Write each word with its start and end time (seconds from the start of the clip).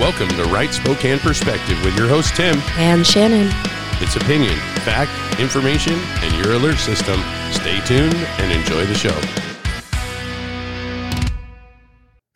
Welcome 0.00 0.28
to 0.28 0.44
Right 0.44 0.72
Spokane 0.72 1.18
Perspective 1.18 1.76
with 1.84 1.98
your 1.98 2.06
host, 2.06 2.36
Tim. 2.36 2.56
And 2.76 3.04
Shannon. 3.04 3.48
It's 4.00 4.14
opinion, 4.14 4.54
fact, 4.84 5.10
information, 5.40 5.94
and 5.94 6.44
your 6.44 6.54
alert 6.54 6.76
system. 6.76 7.20
Stay 7.50 7.80
tuned 7.80 8.14
and 8.14 8.52
enjoy 8.52 8.86
the 8.86 8.94
show. 8.94 9.20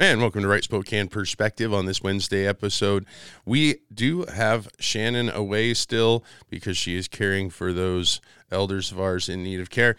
And 0.01 0.21
welcome 0.21 0.43
to 0.43 0.49
Right 0.49 0.65
Spokane 0.65 1.07
Perspective 1.07 1.73
on 1.73 1.87
this 1.87 2.03
Wednesday 2.03 2.49
episode. 2.49 3.07
We 3.47 3.77
do 3.95 4.25
have 4.25 4.69
Shannon 4.81 5.31
away 5.31 5.73
still 5.75 6.25
because 6.51 6.77
she 6.77 6.97
is 6.97 7.07
caring 7.07 7.49
for 7.49 7.73
those 7.73 8.21
elders 8.51 8.91
of 8.91 8.99
ours 8.99 9.29
in 9.29 9.45
need 9.45 9.61
of 9.61 9.71
care. 9.71 9.95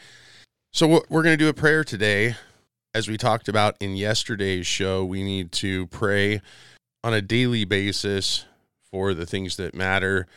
So, 0.73 0.86
we're 0.88 1.23
going 1.23 1.38
to 1.38 1.38
do 1.38 1.48
a 1.48 1.54
prayer 1.54 1.86
today. 1.86 2.36
As 2.93 3.07
we 3.07 3.18
talked 3.18 3.48
about 3.48 3.78
in 3.80 3.96
yesterday's 3.96 4.68
show, 4.68 5.06
we 5.06 5.24
need 5.24 5.54
to 5.54 5.88
pray 5.88 6.42
on 7.04 7.14
a 7.14 7.21
daily 7.21 7.66
basis 7.66 8.46
for 8.89 9.14
the 9.14 9.25
things 9.25 9.57
that 9.57 9.75
matter 9.75 10.28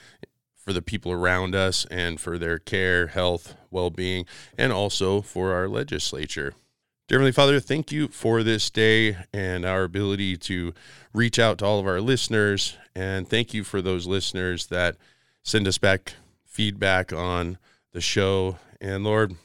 for 0.67 0.73
the 0.73 0.83
people 0.83 1.13
around 1.13 1.55
us 1.55 1.87
and 1.91 2.21
for 2.21 2.39
their 2.39 2.59
care, 2.59 3.07
health, 3.07 3.55
well 3.71 3.89
being, 3.89 4.27
and 4.59 4.73
also 4.73 5.23
for 5.23 5.53
our 5.55 5.69
legislature. 5.69 6.55
Dear 7.07 7.19
Heavenly 7.19 7.33
Father, 7.33 7.61
thank 7.61 7.93
you 7.93 8.09
for 8.09 8.43
this 8.43 8.69
day 8.69 9.17
and 9.33 9.65
our 9.65 9.85
ability 9.85 10.37
to 10.39 10.75
reach 11.15 11.39
out 11.39 11.59
to 11.59 11.65
all 11.65 11.79
of 11.79 11.87
our 11.87 12.01
listeners. 12.01 12.77
And 12.97 13.31
thank 13.31 13.55
you 13.55 13.63
for 13.63 13.81
those 13.81 14.09
listeners 14.09 14.67
that 14.67 14.97
send 15.45 15.69
us 15.69 15.79
back 15.79 16.15
feedback 16.45 17.13
on 17.13 17.59
the 17.93 18.01
show. 18.01 18.59
And 18.81 19.05
Lord, 19.05 19.37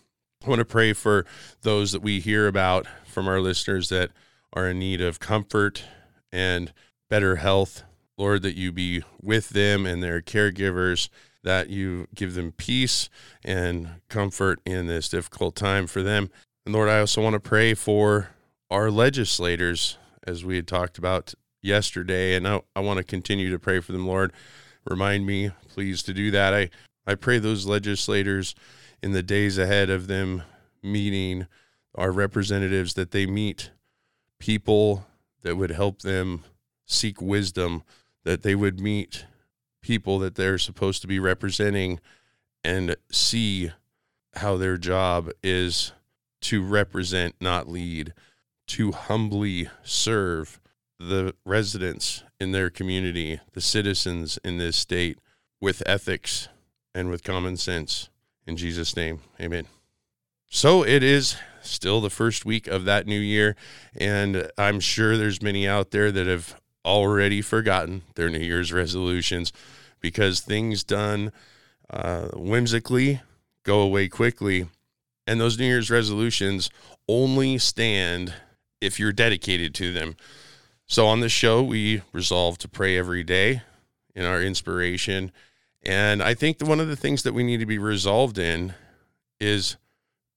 I 0.44 0.50
want 0.50 0.58
to 0.58 0.66
pray 0.66 0.94
for 0.94 1.28
those 1.62 1.92
that 1.92 2.02
we 2.02 2.20
hear 2.20 2.48
about 2.48 2.88
from 3.06 3.28
our 3.28 3.40
listeners 3.40 3.90
that 3.90 4.10
are 4.54 4.70
in 4.70 4.80
need 4.80 5.02
of 5.02 5.20
comfort 5.20 5.84
and 6.32 6.74
better 7.12 7.36
health. 7.36 7.84
Lord, 8.18 8.42
that 8.44 8.56
you 8.56 8.72
be 8.72 9.04
with 9.22 9.50
them 9.50 9.86
and 9.86 10.02
their 10.02 10.22
caregivers, 10.22 11.10
that 11.44 11.70
you 11.70 12.08
give 12.16 12.36
them 12.36 12.54
peace 12.54 13.10
and 13.44 13.90
comfort 14.08 14.62
in 14.66 14.88
this 14.88 15.10
difficult 15.10 15.56
time 15.56 15.88
for 15.88 16.02
them. 16.02 16.30
And 16.66 16.74
Lord, 16.74 16.88
I 16.88 17.02
also 17.02 17.22
want 17.22 17.34
to 17.34 17.40
pray 17.40 17.74
for 17.74 18.30
our 18.70 18.90
legislators, 18.90 19.98
as 20.26 20.46
we 20.46 20.56
had 20.56 20.68
talked 20.68 20.98
about 20.98 21.34
yesterday. 21.62 22.36
And 22.36 22.48
I, 22.48 22.62
I 22.76 22.80
want 22.80 22.98
to 23.00 23.04
continue 23.04 23.52
to 23.52 23.60
pray 23.60 23.82
for 23.82 23.92
them, 23.92 24.08
Lord. 24.08 24.32
Remind 24.90 25.26
me, 25.26 25.52
please, 25.68 26.04
to 26.04 26.14
do 26.14 26.32
that. 26.32 26.54
I, 26.54 26.70
I 27.06 27.16
pray 27.16 27.40
those 27.40 27.66
legislators 27.66 28.56
in 29.04 29.12
the 29.12 29.24
days 29.24 29.58
ahead 29.58 29.90
of 29.90 30.08
them 30.08 30.44
meeting 30.82 31.48
our 31.94 32.12
representatives 32.12 32.94
that 32.94 33.12
they 33.12 33.26
meet 33.26 33.72
people 34.40 35.06
that 35.42 35.58
would 35.58 35.72
help 35.72 36.04
them 36.04 36.44
seek 36.92 37.22
wisdom, 37.22 37.84
that 38.24 38.44
they 38.44 38.56
would 38.56 38.80
meet 38.80 39.26
people 39.82 40.20
that 40.20 40.36
they're 40.36 40.58
supposed 40.58 41.02
to 41.02 41.08
be 41.08 41.20
representing 41.20 42.00
and 42.64 42.96
see 43.12 43.72
how 44.36 44.56
their 44.58 44.78
job 44.78 45.30
is 45.44 45.92
to 46.42 46.64
represent, 46.64 47.36
not 47.42 47.68
lead, 47.68 48.14
to 48.68 48.92
humbly 48.92 49.68
serve 49.84 50.60
the 51.00 51.34
residents 51.46 52.24
in 52.40 52.52
their 52.52 52.70
community, 52.70 53.40
the 53.54 53.62
citizens 53.62 54.38
in 54.44 54.58
this 54.58 54.78
state 54.78 55.18
with 55.60 55.82
ethics 55.86 56.48
and 56.94 57.10
with 57.10 57.24
common 57.24 57.58
sense. 57.58 58.10
In 58.46 58.56
Jesus' 58.58 58.96
name, 58.96 59.22
amen. 59.40 59.66
So 60.48 60.84
it 60.84 61.04
is 61.04 61.38
still 61.62 62.02
the 62.02 62.10
first 62.10 62.46
week 62.46 62.68
of 62.68 62.86
that 62.86 63.08
new 63.08 63.20
year, 63.20 63.56
and 63.96 64.50
I'm 64.58 64.80
sure 64.80 65.18
there's 65.18 65.42
many 65.42 65.68
out 65.68 65.92
there 65.92 66.12
that 66.12 66.28
have 66.28 66.61
already 66.86 67.42
forgotten 67.42 68.04
their 68.16 68.30
New 68.30 68.40
Year's 68.40 68.74
resolutions 68.74 69.52
because 70.00 70.42
things 70.42 70.84
done 70.84 71.32
uh, 71.90 72.30
whimsically 72.30 73.22
go 73.64 73.82
away 73.82 74.08
quickly. 74.08 74.68
And 75.28 75.40
those 75.40 75.60
New 75.60 75.66
Year's 75.66 75.92
resolutions 75.92 76.70
only 77.08 77.58
stand 77.58 78.34
if 78.80 79.00
you're 79.00 79.12
dedicated 79.12 79.76
to 79.76 79.94
them. 79.94 80.16
So 80.88 81.08
on 81.08 81.20
this 81.20 81.32
show, 81.32 81.62
we 81.62 82.02
resolve 82.12 82.58
to 82.60 82.68
pray 82.68 82.98
every 82.98 83.24
day 83.24 83.62
in 84.16 84.26
our 84.26 84.42
inspiration. 84.42 85.32
And 85.84 86.22
I 86.22 86.34
think 86.34 86.62
one 86.62 86.80
of 86.80 86.88
the 86.88 86.96
things 86.96 87.24
that 87.24 87.34
we 87.34 87.44
need 87.44 87.60
to 87.60 87.66
be 87.66 87.78
resolved 87.78 88.38
in 88.38 88.74
is 89.40 89.78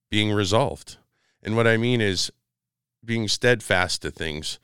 being 0.09 0.31
resolved. 0.31 0.97
And 1.43 1.55
what 1.55 1.67
I 1.67 1.77
mean 1.77 2.01
is 2.01 2.31
being 3.03 3.27
steadfast 3.27 4.01
to 4.03 4.11
things 4.11 4.59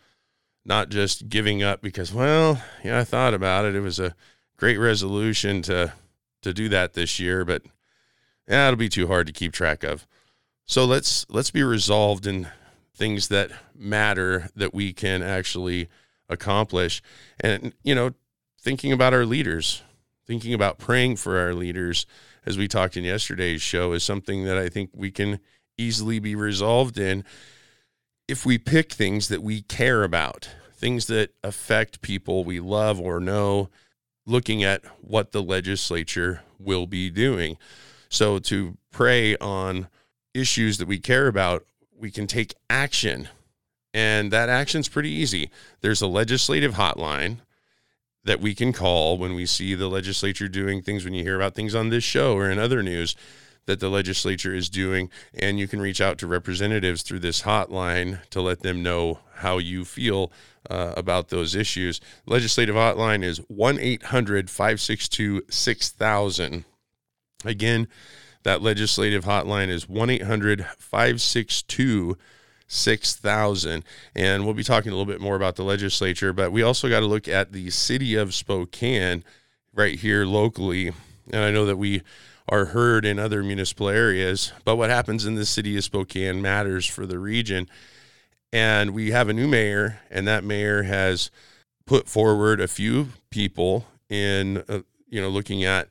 not 0.65 0.89
just 0.89 1.29
giving 1.29 1.63
up 1.63 1.81
because, 1.81 2.13
well, 2.13 2.61
yeah, 2.83 2.99
I 2.99 3.03
thought 3.03 3.33
about 3.33 3.65
it. 3.65 3.75
It 3.75 3.81
was 3.81 3.99
a 3.99 4.15
great 4.57 4.77
resolution 4.77 5.61
to 5.63 5.93
to 6.41 6.53
do 6.53 6.69
that 6.69 6.93
this 6.93 7.19
year, 7.19 7.45
but 7.45 7.63
yeah, 8.47 8.67
it'll 8.67 8.77
be 8.77 8.89
too 8.89 9.07
hard 9.07 9.27
to 9.27 9.33
keep 9.33 9.53
track 9.53 9.83
of. 9.83 10.07
So 10.65 10.85
let's 10.85 11.25
let's 11.29 11.51
be 11.51 11.63
resolved 11.63 12.25
in 12.25 12.47
things 12.95 13.27
that 13.29 13.51
matter 13.75 14.49
that 14.55 14.73
we 14.73 14.93
can 14.93 15.23
actually 15.23 15.89
accomplish. 16.29 17.01
And 17.39 17.73
you 17.83 17.95
know, 17.95 18.11
thinking 18.59 18.91
about 18.91 19.13
our 19.13 19.25
leaders, 19.25 19.83
thinking 20.25 20.53
about 20.53 20.79
praying 20.79 21.17
for 21.17 21.39
our 21.39 21.53
leaders 21.53 22.05
as 22.45 22.57
we 22.57 22.67
talked 22.67 22.97
in 22.97 23.03
yesterday's 23.03 23.61
show 23.61 23.93
is 23.93 24.03
something 24.03 24.45
that 24.45 24.57
I 24.57 24.69
think 24.69 24.89
we 24.93 25.11
can 25.11 25.39
easily 25.77 26.19
be 26.19 26.35
resolved 26.35 26.97
in 26.97 27.23
if 28.27 28.45
we 28.45 28.57
pick 28.57 28.91
things 28.91 29.27
that 29.27 29.41
we 29.41 29.61
care 29.63 30.03
about, 30.03 30.49
things 30.73 31.07
that 31.07 31.33
affect 31.43 32.01
people 32.01 32.43
we 32.43 32.59
love 32.59 32.99
or 32.99 33.19
know, 33.19 33.69
looking 34.25 34.63
at 34.63 34.83
what 35.01 35.31
the 35.31 35.43
legislature 35.43 36.41
will 36.59 36.87
be 36.87 37.09
doing. 37.09 37.57
So, 38.09 38.39
to 38.39 38.77
pray 38.91 39.37
on 39.37 39.87
issues 40.33 40.77
that 40.77 40.87
we 40.87 40.99
care 40.99 41.27
about, 41.27 41.65
we 41.97 42.11
can 42.11 42.27
take 42.27 42.53
action. 42.69 43.29
And 43.93 44.31
that 44.31 44.49
action's 44.49 44.87
pretty 44.87 45.09
easy. 45.09 45.49
There's 45.81 46.01
a 46.01 46.07
legislative 46.07 46.75
hotline 46.75 47.37
that 48.23 48.39
we 48.39 48.53
can 48.53 48.71
call 48.71 49.17
when 49.17 49.33
we 49.33 49.45
see 49.45 49.75
the 49.75 49.87
legislature 49.87 50.47
doing 50.47 50.81
things, 50.81 51.03
when 51.03 51.13
you 51.13 51.23
hear 51.23 51.35
about 51.35 51.55
things 51.55 51.75
on 51.75 51.89
this 51.89 52.03
show 52.03 52.35
or 52.35 52.49
in 52.49 52.59
other 52.59 52.83
news 52.83 53.15
that 53.65 53.79
the 53.79 53.89
legislature 53.89 54.53
is 54.53 54.69
doing. 54.69 55.09
And 55.33 55.59
you 55.59 55.67
can 55.67 55.81
reach 55.81 56.01
out 56.01 56.17
to 56.19 56.27
representatives 56.27 57.01
through 57.01 57.19
this 57.19 57.43
hotline 57.43 58.27
to 58.29 58.41
let 58.41 58.61
them 58.61 58.83
know 58.83 59.19
how 59.35 59.57
you 59.57 59.85
feel 59.85 60.31
uh, 60.69 60.93
about 60.95 61.29
those 61.29 61.55
issues. 61.55 61.99
Legislative 62.25 62.75
hotline 62.75 63.23
is 63.23 63.37
1 63.47 63.79
800 63.79 64.49
562 64.49 65.43
6000. 65.49 66.65
Again, 67.43 67.87
that 68.43 68.61
legislative 68.61 69.25
hotline 69.25 69.69
is 69.69 69.87
1 69.89 70.09
800 70.09 70.65
562 70.77 72.17
6000. 72.67 73.83
And 74.15 74.45
we'll 74.45 74.53
be 74.53 74.63
talking 74.63 74.91
a 74.91 74.95
little 74.95 75.11
bit 75.11 75.21
more 75.21 75.35
about 75.35 75.55
the 75.55 75.63
legislature, 75.63 76.33
but 76.33 76.51
we 76.51 76.63
also 76.63 76.87
got 76.87 77.01
to 77.01 77.05
look 77.05 77.27
at 77.27 77.51
the 77.51 77.69
city 77.69 78.15
of 78.15 78.33
Spokane 78.33 79.23
right 79.73 79.99
here 79.99 80.25
locally. 80.25 80.91
And 81.31 81.43
I 81.43 81.51
know 81.51 81.65
that 81.65 81.77
we 81.77 82.01
are 82.51 82.65
heard 82.65 83.05
in 83.05 83.17
other 83.17 83.41
municipal 83.41 83.87
areas. 83.87 84.51
But 84.65 84.75
what 84.75 84.89
happens 84.89 85.25
in 85.25 85.35
the 85.35 85.45
city 85.45 85.77
of 85.77 85.85
Spokane 85.85 86.41
matters 86.41 86.85
for 86.85 87.05
the 87.05 87.17
region. 87.17 87.69
And 88.51 88.93
we 88.93 89.11
have 89.11 89.29
a 89.29 89.33
new 89.33 89.47
mayor, 89.47 90.01
and 90.11 90.27
that 90.27 90.43
mayor 90.43 90.83
has 90.83 91.31
put 91.85 92.09
forward 92.09 92.59
a 92.59 92.67
few 92.67 93.09
people 93.29 93.85
in, 94.09 94.57
uh, 94.67 94.81
you 95.07 95.21
know, 95.21 95.29
looking 95.29 95.63
at 95.63 95.87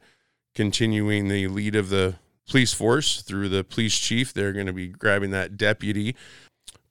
continuing 0.55 1.29
the 1.29 1.49
lead 1.49 1.75
of 1.75 1.89
the 1.89 2.17
police 2.47 2.75
force 2.75 3.23
through 3.23 3.49
the 3.49 3.65
police 3.65 3.99
chief. 3.99 4.35
They're 4.35 4.53
going 4.53 4.67
to 4.67 4.75
be 4.75 4.89
grabbing 4.89 5.31
that 5.31 5.57
deputy 5.57 6.15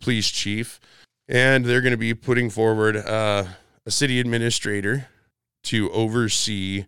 police 0.02 0.30
chief, 0.30 0.80
and 1.28 1.66
they're 1.66 1.82
going 1.82 1.92
to 1.92 1.98
be 1.98 2.16
putting 2.16 2.50
forward 2.50 2.98
uh, 2.98 3.46
a 3.86 3.92
city 3.92 4.20
administrator 4.20 5.08
to 5.66 5.92
oversee 5.92 6.86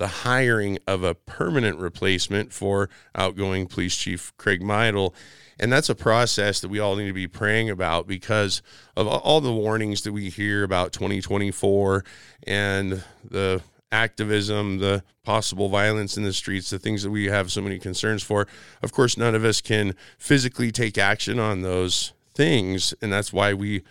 the 0.00 0.06
hiring 0.06 0.78
of 0.86 1.04
a 1.04 1.14
permanent 1.14 1.78
replacement 1.78 2.54
for 2.54 2.88
outgoing 3.14 3.66
police 3.66 3.94
chief 3.94 4.32
Craig 4.38 4.62
Meidl. 4.62 5.12
And 5.58 5.70
that's 5.70 5.90
a 5.90 5.94
process 5.94 6.60
that 6.60 6.70
we 6.70 6.78
all 6.78 6.96
need 6.96 7.08
to 7.08 7.12
be 7.12 7.28
praying 7.28 7.68
about 7.68 8.06
because 8.06 8.62
of 8.96 9.06
all 9.06 9.42
the 9.42 9.52
warnings 9.52 10.00
that 10.04 10.12
we 10.12 10.30
hear 10.30 10.64
about 10.64 10.94
2024 10.94 12.02
and 12.46 13.04
the 13.22 13.60
activism, 13.92 14.78
the 14.78 15.04
possible 15.22 15.68
violence 15.68 16.16
in 16.16 16.22
the 16.22 16.32
streets, 16.32 16.70
the 16.70 16.78
things 16.78 17.02
that 17.02 17.10
we 17.10 17.26
have 17.26 17.52
so 17.52 17.60
many 17.60 17.78
concerns 17.78 18.22
for. 18.22 18.46
Of 18.82 18.92
course, 18.92 19.18
none 19.18 19.34
of 19.34 19.44
us 19.44 19.60
can 19.60 19.94
physically 20.16 20.72
take 20.72 20.96
action 20.96 21.38
on 21.38 21.60
those 21.60 22.14
things, 22.32 22.94
and 23.02 23.12
that's 23.12 23.34
why 23.34 23.52
we 23.52 23.82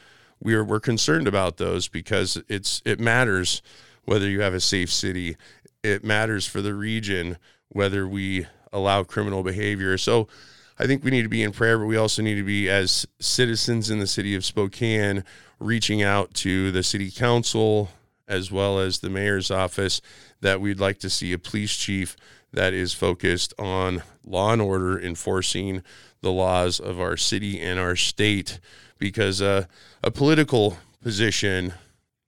we 0.41 0.55
are 0.55 0.63
we're 0.63 0.79
concerned 0.79 1.27
about 1.27 1.57
those 1.57 1.87
because 1.87 2.41
it's 2.47 2.81
it 2.83 2.99
matters 2.99 3.61
whether 4.09 4.27
you 4.27 4.41
have 4.41 4.55
a 4.55 4.59
safe 4.59 4.91
city 4.91 5.37
it 5.83 6.03
matters 6.03 6.45
for 6.45 6.61
the 6.61 6.73
region 6.73 7.37
whether 7.69 8.07
we 8.07 8.47
allow 8.71 9.03
criminal 9.03 9.43
behavior. 9.43 9.97
So 9.97 10.27
I 10.77 10.87
think 10.87 11.03
we 11.03 11.11
need 11.11 11.23
to 11.23 11.29
be 11.29 11.43
in 11.43 11.51
prayer, 11.51 11.77
but 11.77 11.87
we 11.87 11.97
also 11.97 12.21
need 12.21 12.35
to 12.35 12.43
be, 12.43 12.69
as 12.69 13.05
citizens 13.19 13.89
in 13.89 13.99
the 13.99 14.07
city 14.07 14.35
of 14.35 14.45
Spokane, 14.45 15.23
reaching 15.59 16.01
out 16.01 16.33
to 16.35 16.71
the 16.71 16.83
city 16.83 17.11
council 17.11 17.89
as 18.27 18.51
well 18.51 18.79
as 18.79 18.99
the 18.99 19.09
mayor's 19.09 19.51
office 19.51 20.01
that 20.39 20.61
we'd 20.61 20.79
like 20.79 20.99
to 20.99 21.09
see 21.09 21.33
a 21.33 21.39
police 21.39 21.75
chief 21.75 22.15
that 22.53 22.73
is 22.73 22.93
focused 22.93 23.53
on 23.59 24.03
law 24.23 24.53
and 24.53 24.61
order, 24.61 24.99
enforcing 24.99 25.83
the 26.21 26.31
laws 26.31 26.79
of 26.79 26.99
our 26.99 27.17
city 27.17 27.59
and 27.59 27.79
our 27.79 27.95
state. 27.95 28.59
Because 28.99 29.41
uh, 29.41 29.65
a 30.03 30.11
political 30.11 30.77
position, 31.01 31.73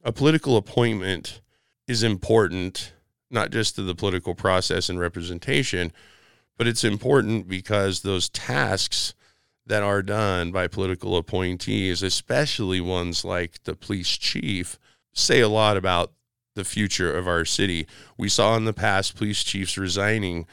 a 0.03 0.11
political 0.11 0.57
appointment 0.57 1.41
is 1.87 2.03
important, 2.03 2.93
not 3.31 3.51
just 3.51 3.75
to 3.75 3.81
the 3.83 3.95
political 3.95 4.35
process 4.35 4.89
and 4.89 4.99
representation, 4.99 5.91
but 6.57 6.67
it's 6.67 6.83
important 6.83 7.47
because 7.47 8.01
those 8.01 8.29
tasks 8.29 9.13
that 9.65 9.83
are 9.83 10.03
done 10.03 10.51
by 10.51 10.67
political 10.67 11.15
appointees, 11.15 12.03
especially 12.03 12.81
ones 12.81 13.23
like 13.23 13.63
the 13.63 13.75
police 13.75 14.17
chief, 14.17 14.77
say 15.13 15.39
a 15.39 15.47
lot 15.47 15.77
about 15.77 16.11
the 16.55 16.65
future 16.65 17.15
of 17.15 17.27
our 17.27 17.45
city. 17.45 17.87
We 18.17 18.29
saw 18.29 18.55
in 18.57 18.65
the 18.65 18.73
past 18.73 19.15
police 19.15 19.43
chiefs 19.43 19.77
resigning 19.77 20.45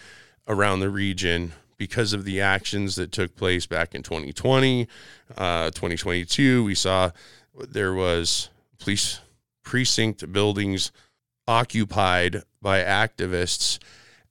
around 0.47 0.81
the 0.81 0.91
region 0.91 1.53
because 1.77 2.13
of 2.13 2.25
the 2.25 2.41
actions 2.41 2.97
that 2.97 3.13
took 3.13 3.37
place 3.37 3.67
back 3.67 3.95
in 3.95 4.03
2020, 4.03 4.89
uh, 5.37 5.67
2022. 5.71 6.65
We 6.65 6.75
saw 6.75 7.11
there 7.55 7.95
was 7.95 8.51
police 8.79 9.21
precinct 9.63 10.33
buildings 10.33 10.93
occupied 11.49 12.43
by 12.63 12.81
activists, 12.83 13.79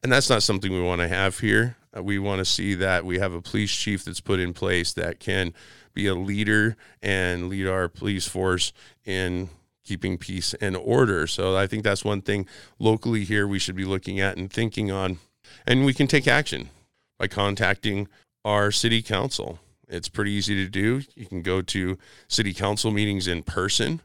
and 0.03 0.11
that's 0.11 0.29
not 0.29 0.43
something 0.43 0.71
we 0.71 0.81
want 0.81 1.01
to 1.01 1.07
have 1.07 1.39
here. 1.39 1.75
Uh, 1.95 2.03
we 2.03 2.19
want 2.19 2.39
to 2.39 2.45
see 2.45 2.75
that 2.75 3.03
we 3.05 3.19
have 3.19 3.33
a 3.33 3.41
police 3.41 3.71
chief 3.71 4.05
that's 4.05 4.21
put 4.21 4.39
in 4.39 4.53
place 4.53 4.93
that 4.93 5.19
can 5.19 5.53
be 5.93 6.07
a 6.07 6.13
leader 6.15 6.77
and 7.01 7.49
lead 7.49 7.67
our 7.67 7.89
police 7.89 8.27
force 8.27 8.71
in 9.03 9.49
keeping 9.83 10.17
peace 10.17 10.53
and 10.61 10.75
order. 10.75 11.25
So 11.25 11.57
I 11.57 11.65
think 11.65 11.83
that's 11.83 12.05
one 12.05 12.21
thing 12.21 12.45
locally 12.77 13.23
here 13.23 13.47
we 13.47 13.57
should 13.57 13.75
be 13.75 13.85
looking 13.85 14.19
at 14.19 14.37
and 14.37 14.51
thinking 14.51 14.91
on. 14.91 15.17
And 15.65 15.85
we 15.85 15.93
can 15.93 16.07
take 16.07 16.27
action 16.27 16.69
by 17.17 17.27
contacting 17.27 18.07
our 18.45 18.71
city 18.71 19.01
council. 19.01 19.59
It's 19.87 20.09
pretty 20.09 20.31
easy 20.31 20.55
to 20.55 20.69
do. 20.69 21.01
You 21.15 21.25
can 21.25 21.41
go 21.41 21.61
to 21.61 21.97
city 22.27 22.53
council 22.53 22.91
meetings 22.91 23.27
in 23.27 23.41
person. 23.43 24.01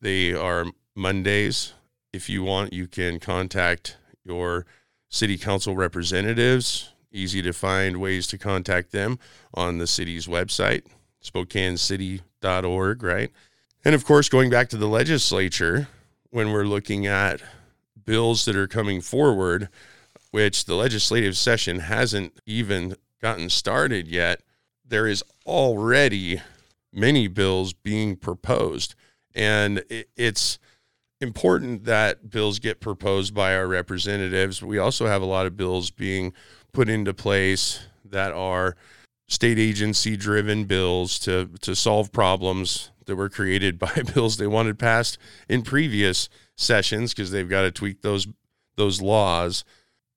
They 0.00 0.32
are 0.32 0.66
Mondays. 0.94 1.74
If 2.14 2.28
you 2.28 2.44
want, 2.44 2.72
you 2.72 2.86
can 2.86 3.18
contact 3.18 3.96
your 4.24 4.66
city 5.08 5.36
council 5.36 5.74
representatives. 5.74 6.92
Easy 7.10 7.42
to 7.42 7.52
find 7.52 8.00
ways 8.00 8.28
to 8.28 8.38
contact 8.38 8.92
them 8.92 9.18
on 9.52 9.78
the 9.78 9.88
city's 9.88 10.28
website, 10.28 10.84
spokanecity.org, 11.20 13.02
right? 13.02 13.32
And 13.84 13.96
of 13.96 14.04
course, 14.04 14.28
going 14.28 14.48
back 14.48 14.68
to 14.68 14.76
the 14.76 14.86
legislature, 14.86 15.88
when 16.30 16.52
we're 16.52 16.66
looking 16.66 17.04
at 17.04 17.42
bills 18.04 18.44
that 18.44 18.54
are 18.54 18.68
coming 18.68 19.00
forward, 19.00 19.68
which 20.30 20.66
the 20.66 20.76
legislative 20.76 21.36
session 21.36 21.80
hasn't 21.80 22.38
even 22.46 22.94
gotten 23.20 23.50
started 23.50 24.06
yet, 24.06 24.40
there 24.86 25.08
is 25.08 25.24
already 25.46 26.40
many 26.92 27.26
bills 27.26 27.72
being 27.72 28.14
proposed. 28.14 28.94
And 29.34 29.82
it's 30.16 30.60
important 31.24 31.84
that 31.86 32.30
bills 32.30 32.60
get 32.60 32.80
proposed 32.80 33.34
by 33.34 33.56
our 33.56 33.66
representatives. 33.66 34.62
We 34.62 34.78
also 34.78 35.06
have 35.08 35.22
a 35.22 35.26
lot 35.26 35.46
of 35.46 35.56
bills 35.56 35.90
being 35.90 36.32
put 36.72 36.88
into 36.88 37.12
place 37.12 37.80
that 38.04 38.32
are 38.32 38.76
state 39.26 39.58
agency 39.58 40.16
driven 40.16 40.64
bills 40.64 41.18
to, 41.18 41.50
to 41.62 41.74
solve 41.74 42.12
problems 42.12 42.92
that 43.06 43.16
were 43.16 43.28
created 43.28 43.78
by 43.80 43.92
bills 44.14 44.36
they 44.36 44.46
wanted 44.46 44.78
passed 44.78 45.18
in 45.48 45.62
previous 45.62 46.28
sessions 46.56 47.12
because 47.12 47.30
they've 47.30 47.48
got 47.48 47.62
to 47.62 47.72
tweak 47.72 48.02
those 48.02 48.28
those 48.76 49.00
laws 49.00 49.64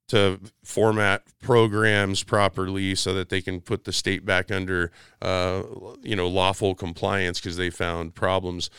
to 0.08 0.40
format 0.64 1.24
programs 1.42 2.24
properly 2.24 2.96
so 2.96 3.14
that 3.14 3.30
they 3.30 3.42
can 3.42 3.60
put 3.60 3.84
the 3.84 3.92
state 3.92 4.26
back 4.26 4.52
under 4.52 4.92
uh, 5.22 5.62
you 6.02 6.16
know 6.16 6.28
lawful 6.28 6.74
compliance 6.76 7.40
because 7.40 7.58
they 7.58 7.70
found 7.70 8.16
problems 8.16 8.70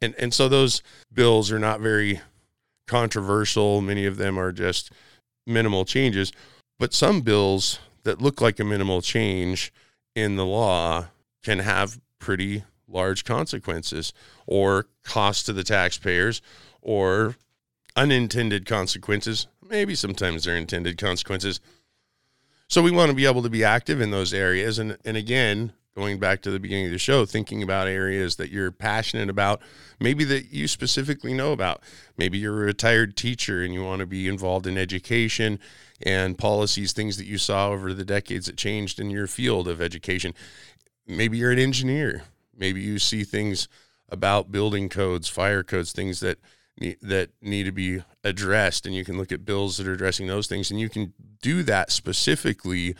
and 0.00 0.14
and 0.18 0.32
so 0.34 0.48
those 0.48 0.82
bills 1.12 1.50
are 1.50 1.58
not 1.58 1.80
very 1.80 2.20
controversial 2.86 3.80
many 3.80 4.06
of 4.06 4.16
them 4.16 4.38
are 4.38 4.52
just 4.52 4.90
minimal 5.46 5.84
changes 5.84 6.32
but 6.78 6.94
some 6.94 7.20
bills 7.20 7.80
that 8.04 8.22
look 8.22 8.40
like 8.40 8.58
a 8.58 8.64
minimal 8.64 9.02
change 9.02 9.72
in 10.14 10.36
the 10.36 10.46
law 10.46 11.06
can 11.42 11.58
have 11.58 12.00
pretty 12.18 12.64
large 12.88 13.24
consequences 13.24 14.12
or 14.46 14.86
cost 15.04 15.46
to 15.46 15.52
the 15.52 15.64
taxpayers 15.64 16.40
or 16.80 17.36
unintended 17.96 18.66
consequences. 18.66 19.46
Maybe 19.68 19.94
sometimes 19.94 20.44
they're 20.44 20.56
intended 20.56 20.98
consequences. 20.98 21.60
So 22.68 22.82
we 22.82 22.90
want 22.90 23.10
to 23.10 23.16
be 23.16 23.26
able 23.26 23.42
to 23.42 23.50
be 23.50 23.64
active 23.64 24.00
in 24.00 24.10
those 24.10 24.32
areas. 24.32 24.78
And, 24.78 24.96
and 25.04 25.16
again, 25.16 25.72
going 25.98 26.18
back 26.18 26.40
to 26.42 26.50
the 26.50 26.60
beginning 26.60 26.86
of 26.86 26.92
the 26.92 26.98
show, 26.98 27.26
thinking 27.26 27.62
about 27.62 27.88
areas 27.88 28.36
that 28.36 28.50
you're 28.50 28.70
passionate 28.70 29.28
about, 29.28 29.60
maybe 30.00 30.24
that 30.24 30.52
you 30.52 30.68
specifically 30.68 31.34
know 31.34 31.52
about. 31.52 31.82
Maybe 32.16 32.38
you're 32.38 32.62
a 32.62 32.66
retired 32.66 33.16
teacher 33.16 33.62
and 33.62 33.74
you 33.74 33.84
want 33.84 34.00
to 34.00 34.06
be 34.06 34.28
involved 34.28 34.66
in 34.66 34.78
education 34.78 35.58
and 36.02 36.38
policies, 36.38 36.92
things 36.92 37.16
that 37.16 37.26
you 37.26 37.38
saw 37.38 37.70
over 37.70 37.92
the 37.92 38.04
decades 38.04 38.46
that 38.46 38.56
changed 38.56 39.00
in 39.00 39.10
your 39.10 39.26
field 39.26 39.66
of 39.66 39.82
education. 39.82 40.32
Maybe 41.06 41.38
you're 41.38 41.52
an 41.52 41.58
engineer 41.58 42.22
Maybe 42.58 42.80
you 42.80 42.98
see 42.98 43.24
things 43.24 43.68
about 44.08 44.50
building 44.50 44.88
codes, 44.88 45.28
fire 45.28 45.62
codes, 45.62 45.92
things 45.92 46.20
that 46.20 46.38
that 47.02 47.30
need 47.42 47.64
to 47.64 47.72
be 47.72 48.04
addressed, 48.22 48.86
and 48.86 48.94
you 48.94 49.04
can 49.04 49.18
look 49.18 49.32
at 49.32 49.44
bills 49.44 49.76
that 49.76 49.88
are 49.88 49.94
addressing 49.94 50.28
those 50.28 50.46
things, 50.46 50.70
and 50.70 50.78
you 50.78 50.88
can 50.88 51.12
do 51.42 51.64
that 51.64 51.90
specifically 51.90 52.94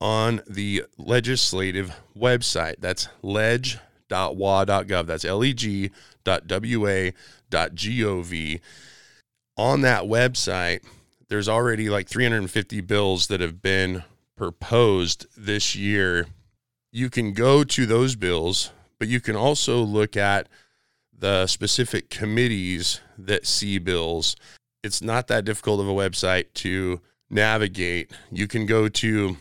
on 0.00 0.42
the 0.46 0.84
legislative 0.96 1.94
website. 2.16 2.76
That's 2.78 3.08
leg.wa.gov. 3.22 5.06
That's 5.06 5.24
leg.wa.gov. 5.24 5.80
On 9.56 9.80
that 9.80 10.04
website, 10.04 10.84
there's 11.28 11.48
already 11.48 11.90
like 11.90 12.08
350 12.08 12.80
bills 12.82 13.26
that 13.26 13.40
have 13.40 13.60
been 13.60 14.04
proposed 14.36 15.26
this 15.36 15.74
year 15.74 16.26
you 16.90 17.10
can 17.10 17.32
go 17.32 17.64
to 17.64 17.86
those 17.86 18.16
bills, 18.16 18.70
but 18.98 19.08
you 19.08 19.20
can 19.20 19.36
also 19.36 19.82
look 19.82 20.16
at 20.16 20.48
the 21.16 21.46
specific 21.46 22.10
committees 22.10 23.00
that 23.16 23.46
see 23.46 23.78
bills. 23.78 24.36
It's 24.82 25.02
not 25.02 25.26
that 25.28 25.44
difficult 25.44 25.80
of 25.80 25.88
a 25.88 25.92
website 25.92 26.46
to 26.54 27.00
navigate. 27.28 28.10
You 28.30 28.46
can 28.46 28.66
go 28.66 28.88
to 28.88 29.36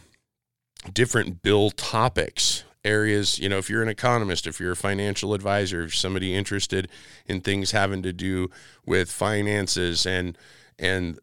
different 0.94 1.42
bill 1.42 1.70
topics 1.72 2.64
areas 2.86 3.40
you 3.40 3.50
know 3.50 3.58
if 3.58 3.70
you're 3.70 3.82
an 3.82 3.90
economist 3.90 4.48
if 4.48 4.60
you're 4.60 4.72
a 4.72 4.76
financial 4.76 5.34
advisor 5.34 5.84
if 5.84 5.96
somebody 5.96 6.34
interested 6.34 6.88
in 7.26 7.42
things 7.42 7.72
having 7.72 8.02
to 8.02 8.14
do 8.14 8.50
with 8.86 9.12
finances 9.12 10.06
and 10.06 10.38
and 10.80 11.20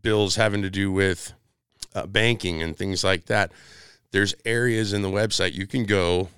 bills 0.00 0.36
having 0.36 0.62
to 0.62 0.70
do 0.70 0.90
with 0.90 1.32
uh, 1.94 2.06
banking 2.06 2.62
and 2.62 2.76
things 2.76 3.04
like 3.04 3.26
that 3.26 3.52
there's 4.12 4.34
areas 4.44 4.92
in 4.92 5.02
the 5.02 5.10
website 5.10 5.52
you 5.52 5.66
can 5.66 5.84
go 5.84 6.28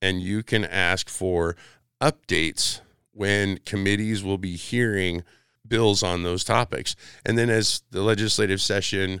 and 0.00 0.22
you 0.22 0.42
can 0.42 0.64
ask 0.64 1.08
for 1.08 1.56
updates 2.00 2.80
when 3.12 3.58
committees 3.66 4.22
will 4.22 4.38
be 4.38 4.56
hearing 4.56 5.24
bills 5.66 6.02
on 6.02 6.22
those 6.22 6.44
topics. 6.44 6.94
And 7.26 7.36
then 7.36 7.50
as 7.50 7.82
the 7.90 8.02
legislative 8.02 8.60
session 8.60 9.20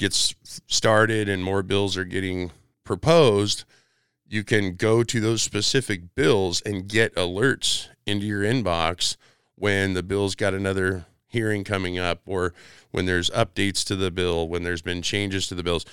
gets 0.00 0.34
started 0.66 1.28
and 1.28 1.44
more 1.44 1.62
bills 1.62 1.96
are 1.96 2.04
getting 2.04 2.50
proposed, 2.82 3.64
you 4.26 4.42
can 4.42 4.74
go 4.74 5.04
to 5.04 5.20
those 5.20 5.42
specific 5.42 6.14
bills 6.14 6.60
and 6.62 6.88
get 6.88 7.14
alerts 7.14 7.88
into 8.06 8.26
your 8.26 8.42
inbox 8.42 9.16
when 9.54 9.92
the 9.92 10.02
bill's 10.02 10.34
got 10.34 10.54
another 10.54 11.04
hearing 11.26 11.62
coming 11.62 11.98
up 11.98 12.22
or 12.26 12.52
when 12.90 13.06
there's 13.06 13.30
updates 13.30 13.84
to 13.84 13.94
the 13.94 14.10
bill, 14.10 14.48
when 14.48 14.62
there's 14.62 14.82
been 14.82 15.02
changes 15.02 15.46
to 15.46 15.54
the 15.54 15.62
bills. 15.62 15.84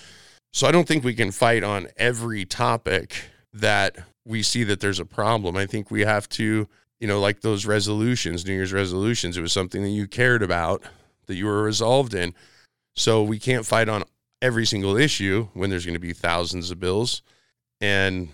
So 0.52 0.66
I 0.66 0.72
don't 0.72 0.88
think 0.88 1.04
we 1.04 1.14
can 1.14 1.32
fight 1.32 1.64
on 1.64 1.88
every 1.98 2.46
topic 2.46 3.26
that 3.54 3.98
we 4.26 4.42
see 4.42 4.64
that 4.64 4.80
there's 4.80 5.00
a 5.00 5.06
problem. 5.06 5.58
I 5.58 5.66
think 5.66 5.92
we 5.92 6.02
have 6.02 6.28
to, 6.30 6.68
you 7.00 7.08
know, 7.08 7.20
like 7.20 7.42
those 7.42 7.66
resolutions, 7.66 8.46
New 8.46 8.54
Year's 8.54 8.74
resolutions, 8.74 9.38
it 9.38 9.42
was 9.42 9.54
something 9.54 9.84
that 9.84 9.90
you 9.90 10.08
cared 10.08 10.42
about, 10.42 10.84
that 11.26 11.36
you 11.36 11.46
were 11.46 11.62
resolved 11.62 12.14
in. 12.14 12.34
So 12.98 13.22
we 13.22 13.38
can't 13.38 13.66
fight 13.66 13.90
on 13.90 14.04
every 14.42 14.66
single 14.66 14.98
issue 14.98 15.50
when 15.54 15.70
there's 15.70 15.86
going 15.86 15.94
to 15.94 16.00
be 16.00 16.14
thousands 16.14 16.72
of 16.72 16.80
bills 16.80 17.22
and 17.80 18.30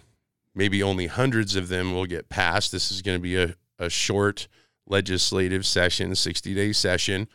maybe 0.56 0.82
only 0.82 1.08
hundreds 1.08 1.58
of 1.58 1.68
them 1.68 1.94
will 1.94 2.06
get 2.06 2.30
passed. 2.30 2.72
This 2.72 2.90
is 2.90 3.02
going 3.02 3.18
to 3.18 3.22
be 3.22 3.36
a, 3.36 3.56
a 3.78 3.90
short 3.90 4.48
legislative 4.88 5.66
session, 5.66 6.16
60 6.16 6.54
day 6.54 6.72
session. 6.72 7.28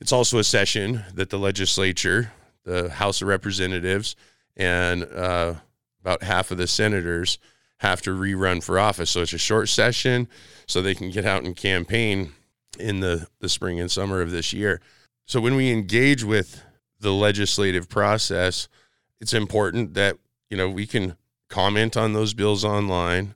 It's 0.00 0.12
also 0.12 0.38
a 0.38 0.44
session 0.44 1.02
that 1.14 1.30
the 1.30 1.38
legislature 1.38 2.32
the 2.64 2.90
House 2.90 3.22
of 3.22 3.28
Representatives 3.28 4.14
and 4.56 5.04
uh, 5.04 5.54
about 6.02 6.22
half 6.22 6.50
of 6.50 6.58
the 6.58 6.66
senators 6.66 7.38
have 7.78 8.02
to 8.02 8.10
rerun 8.10 8.62
for 8.62 8.78
office. 8.78 9.10
So 9.10 9.22
it's 9.22 9.32
a 9.32 9.38
short 9.38 9.70
session 9.70 10.28
so 10.66 10.82
they 10.82 10.94
can 10.94 11.10
get 11.10 11.24
out 11.24 11.44
and 11.44 11.56
campaign. 11.56 12.32
in 12.78 13.00
the, 13.00 13.26
the 13.40 13.48
spring 13.48 13.80
and 13.80 13.90
summer 13.90 14.20
of 14.20 14.30
this 14.30 14.52
year. 14.52 14.82
So 15.24 15.40
when 15.40 15.56
we 15.56 15.72
engage 15.72 16.22
with 16.22 16.62
the 17.00 17.12
legislative 17.12 17.88
process, 17.88 18.68
it's 19.20 19.34
important 19.34 19.94
that, 19.94 20.18
you 20.50 20.56
know, 20.56 20.68
we 20.68 20.86
can 20.86 21.16
comment 21.48 21.96
on 21.96 22.12
those 22.12 22.34
bills 22.34 22.64
online 22.64 23.34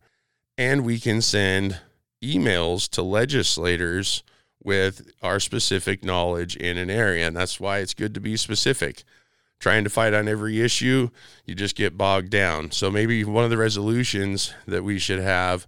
and 0.59 0.85
we 0.85 0.99
can 0.99 1.23
send 1.23 1.81
emails 2.23 2.89
to 2.91 3.03
legislators 3.03 4.23
with 4.63 5.13
our 5.23 5.41
specific 5.41 6.05
knowledge 6.05 6.57
in 6.57 6.77
an 6.77 6.91
area. 6.91 7.27
And 7.27 7.37
that's 7.37 7.59
why 7.59 7.79
it's 7.79 7.95
good 7.95 8.15
to 8.15 8.21
be 8.21 8.37
specific. 8.37 9.05
Trying 9.59 9.85
to 9.85 9.91
fight 9.91 10.15
on 10.15 10.29
every 10.29 10.61
issue, 10.61 11.11
you 11.45 11.55
just 11.55 11.77
get 11.77 11.99
bogged 11.99 12.31
down. 12.31 12.71
So 12.71 12.91
maybe 12.91 13.25
one 13.25 13.45
of 13.45 13.51
the 13.51 13.59
resolutions 13.59 14.55
that 14.67 14.85
we 14.85 14.99
should 14.99 15.21
have 15.21 15.67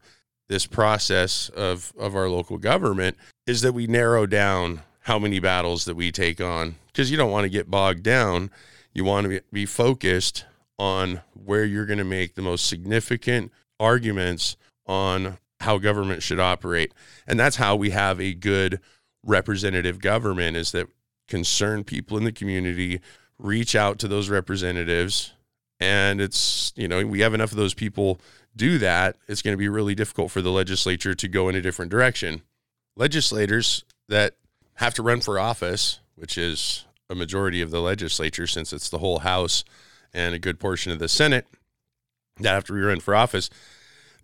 this 0.48 0.66
process 0.66 1.48
of, 1.50 1.92
of 1.98 2.14
our 2.14 2.28
local 2.28 2.58
government 2.58 3.16
is 3.46 3.62
that 3.62 3.72
we 3.72 3.86
narrow 3.86 4.26
down 4.26 4.82
how 5.00 5.18
many 5.18 5.40
battles 5.40 5.84
that 5.86 5.94
we 5.94 6.12
take 6.12 6.40
on 6.40 6.76
because 6.92 7.10
you 7.10 7.16
don't 7.16 7.30
want 7.30 7.44
to 7.44 7.50
get 7.50 7.70
bogged 7.70 8.02
down. 8.02 8.50
You 8.92 9.04
want 9.04 9.26
to 9.26 9.42
be 9.52 9.66
focused 9.66 10.44
on 10.78 11.20
where 11.32 11.64
you're 11.64 11.86
going 11.86 11.98
to 11.98 12.04
make 12.04 12.34
the 12.34 12.42
most 12.42 12.66
significant 12.66 13.52
arguments 13.80 14.56
on 14.86 15.38
how 15.60 15.78
government 15.78 16.22
should 16.22 16.40
operate. 16.40 16.92
And 17.26 17.38
that's 17.38 17.56
how 17.56 17.76
we 17.76 17.90
have 17.90 18.20
a 18.20 18.34
good 18.34 18.80
representative 19.24 20.00
government 20.00 20.56
is 20.56 20.72
that 20.72 20.88
concerned 21.28 21.86
people 21.86 22.18
in 22.18 22.24
the 22.24 22.32
community 22.32 23.00
reach 23.38 23.74
out 23.74 23.98
to 24.00 24.08
those 24.08 24.28
representatives 24.28 25.32
and 25.80 26.20
it's 26.20 26.72
you 26.76 26.86
know 26.86 27.04
we 27.06 27.20
have 27.20 27.34
enough 27.34 27.50
of 27.50 27.56
those 27.56 27.74
people 27.74 28.20
do 28.54 28.78
that 28.78 29.16
it's 29.28 29.42
going 29.42 29.52
to 29.52 29.58
be 29.58 29.68
really 29.68 29.94
difficult 29.94 30.30
for 30.30 30.42
the 30.42 30.50
legislature 30.50 31.14
to 31.14 31.28
go 31.28 31.48
in 31.48 31.54
a 31.54 31.60
different 31.62 31.90
direction 31.90 32.42
legislators 32.96 33.84
that 34.08 34.34
have 34.74 34.94
to 34.94 35.02
run 35.02 35.20
for 35.20 35.38
office 35.38 36.00
which 36.16 36.36
is 36.38 36.86
a 37.10 37.14
majority 37.14 37.60
of 37.60 37.70
the 37.70 37.80
legislature 37.80 38.46
since 38.46 38.72
it's 38.72 38.88
the 38.88 38.98
whole 38.98 39.20
house 39.20 39.64
and 40.14 40.34
a 40.34 40.38
good 40.38 40.58
portion 40.58 40.92
of 40.92 40.98
the 40.98 41.08
senate 41.08 41.46
that 42.38 42.50
have 42.50 42.64
to 42.64 42.74
run 42.74 43.00
for 43.00 43.14
office 43.14 43.50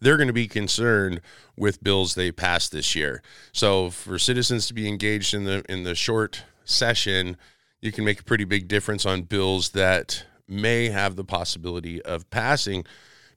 they're 0.00 0.16
going 0.16 0.28
to 0.28 0.32
be 0.32 0.48
concerned 0.48 1.20
with 1.56 1.82
bills 1.82 2.14
they 2.14 2.30
pass 2.30 2.68
this 2.68 2.94
year. 2.94 3.22
So 3.52 3.90
for 3.90 4.18
citizens 4.18 4.66
to 4.68 4.74
be 4.74 4.88
engaged 4.88 5.34
in 5.34 5.44
the 5.44 5.64
in 5.68 5.84
the 5.84 5.94
short 5.94 6.44
session, 6.64 7.36
you 7.80 7.92
can 7.92 8.04
make 8.04 8.20
a 8.20 8.24
pretty 8.24 8.44
big 8.44 8.68
difference 8.68 9.06
on 9.06 9.22
bills 9.22 9.70
that 9.70 10.24
may 10.46 10.88
have 10.88 11.16
the 11.16 11.24
possibility 11.24 12.00
of 12.02 12.28
passing 12.30 12.84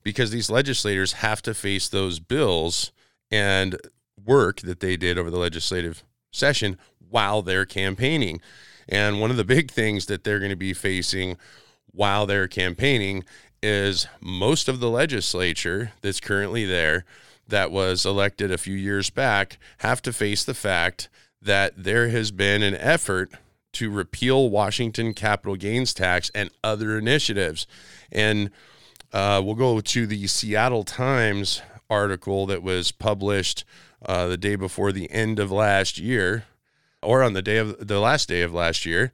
because 0.02 0.30
these 0.30 0.50
legislators 0.50 1.14
have 1.14 1.42
to 1.42 1.54
face 1.54 1.88
those 1.88 2.18
bills 2.18 2.92
and 3.30 3.76
work 4.24 4.60
that 4.60 4.80
they 4.80 4.96
did 4.96 5.18
over 5.18 5.30
the 5.30 5.38
legislative 5.38 6.04
session 6.30 6.78
while 7.12 7.42
they're 7.42 7.66
campaigning. 7.66 8.40
And 8.88 9.20
one 9.20 9.30
of 9.30 9.36
the 9.36 9.44
big 9.44 9.70
things 9.70 10.06
that 10.06 10.24
they're 10.24 10.40
going 10.40 10.50
to 10.50 10.56
be 10.56 10.72
facing 10.72 11.36
while 11.92 12.26
they're 12.26 12.48
campaigning 12.48 13.24
is 13.62 14.08
most 14.20 14.68
of 14.68 14.80
the 14.80 14.90
legislature 14.90 15.92
that's 16.00 16.18
currently 16.18 16.64
there 16.64 17.04
that 17.46 17.70
was 17.70 18.04
elected 18.04 18.50
a 18.50 18.58
few 18.58 18.74
years 18.74 19.10
back 19.10 19.58
have 19.78 20.02
to 20.02 20.12
face 20.12 20.42
the 20.42 20.54
fact 20.54 21.08
that 21.40 21.84
there 21.84 22.08
has 22.08 22.30
been 22.30 22.62
an 22.62 22.74
effort 22.74 23.32
to 23.72 23.90
repeal 23.90 24.50
Washington 24.50 25.14
capital 25.14 25.56
gains 25.56 25.94
tax 25.94 26.30
and 26.34 26.50
other 26.64 26.98
initiatives. 26.98 27.66
And 28.10 28.50
uh, 29.12 29.42
we'll 29.44 29.54
go 29.54 29.80
to 29.80 30.06
the 30.06 30.26
Seattle 30.26 30.84
Times 30.84 31.62
article 31.90 32.46
that 32.46 32.62
was 32.62 32.90
published 32.90 33.64
uh, 34.04 34.26
the 34.26 34.36
day 34.36 34.56
before 34.56 34.92
the 34.92 35.10
end 35.10 35.38
of 35.38 35.52
last 35.52 35.98
year, 35.98 36.44
or 37.02 37.22
on 37.22 37.32
the 37.32 37.42
day 37.42 37.58
of 37.58 37.86
the 37.86 38.00
last 38.00 38.28
day 38.28 38.42
of 38.42 38.54
last 38.54 38.86
year. 38.86 39.12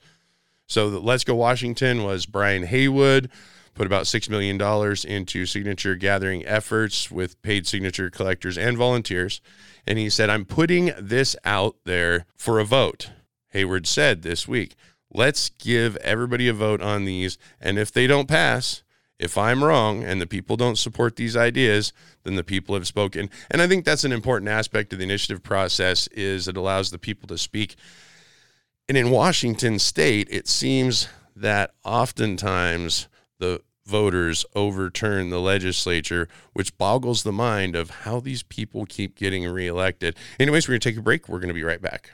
So, 0.67 0.91
the 0.91 1.01
Let's 1.01 1.25
Go 1.25 1.35
Washington 1.35 2.03
was 2.03 2.27
Brian 2.27 2.65
Heywood, 2.65 3.31
put 3.75 3.87
about 3.87 4.05
$6 4.05 4.29
million 4.29 4.61
into 5.07 5.47
signature 5.47 5.97
gathering 5.97 6.45
efforts 6.47 7.11
with 7.11 7.41
paid 7.43 7.67
signature 7.67 8.11
collectors 8.11 8.59
and 8.59 8.77
volunteers. 8.77 9.41
And 9.87 9.99
he 9.99 10.09
said, 10.11 10.31
I'm 10.31 10.45
putting 10.45 10.93
this 10.99 11.37
out 11.45 11.77
there 11.85 12.27
for 12.37 12.59
a 12.59 12.65
vote. 12.65 13.11
Heywood 13.53 13.87
said 13.87 14.23
this 14.23 14.49
week. 14.49 14.75
Let's 15.13 15.51
give 15.51 15.97
everybody 15.97 16.49
a 16.49 16.55
vote 16.55 16.81
on 16.81 17.05
these. 17.05 17.39
And 17.61 17.79
if 17.79 17.93
they 17.93 18.07
don't 18.07 18.29
pass, 18.29 18.83
if 19.19 19.39
I'm 19.39 19.63
wrong 19.63 20.03
and 20.03 20.21
the 20.21 20.27
people 20.27 20.57
don't 20.57 20.79
support 20.79 21.17
these 21.17 21.37
ideas, 21.37 21.93
then 22.25 22.35
the 22.35 22.43
people 22.43 22.75
have 22.75 22.87
spoken. 22.87 23.31
And 23.51 23.63
I 23.63 23.69
think 23.69 23.85
that's 23.85 24.05
an 24.05 24.13
important 24.13 24.49
aspect 24.49 24.93
of 24.93 24.99
the 24.99 25.05
initiative 25.05 25.43
process 25.43 26.09
is 26.09 26.49
it 26.49 26.57
allows 26.57 26.91
the 26.91 26.99
people 26.99 27.29
to 27.29 27.39
speak. 27.39 27.77
And 28.89 28.99
in 28.99 29.11
Washington 29.11 29.79
state, 29.79 30.29
it 30.31 30.49
seems 30.49 31.09
that 31.37 31.73
oftentimes 31.85 33.09
the 33.39 33.61
voters 33.85 34.45
overturn 34.55 35.31
the 35.31 35.41
legislature, 35.41 36.29
which 36.53 36.77
boggles 36.79 37.23
the 37.23 37.33
mind 37.33 37.77
of 37.77 37.91
how 37.91 38.19
these 38.19 38.43
people 38.43 38.87
keep 38.87 39.15
getting 39.15 39.45
reelected. 39.45 40.17
Anyways, 40.41 40.67
we're 40.67 40.73
going 40.73 40.81
to 40.81 40.91
take 40.91 40.99
a 40.99 41.03
break. 41.03 41.29
We're 41.29 41.39
going 41.39 41.49
to 41.49 41.55
be 41.55 41.63
right 41.63 41.83
back. 41.83 42.13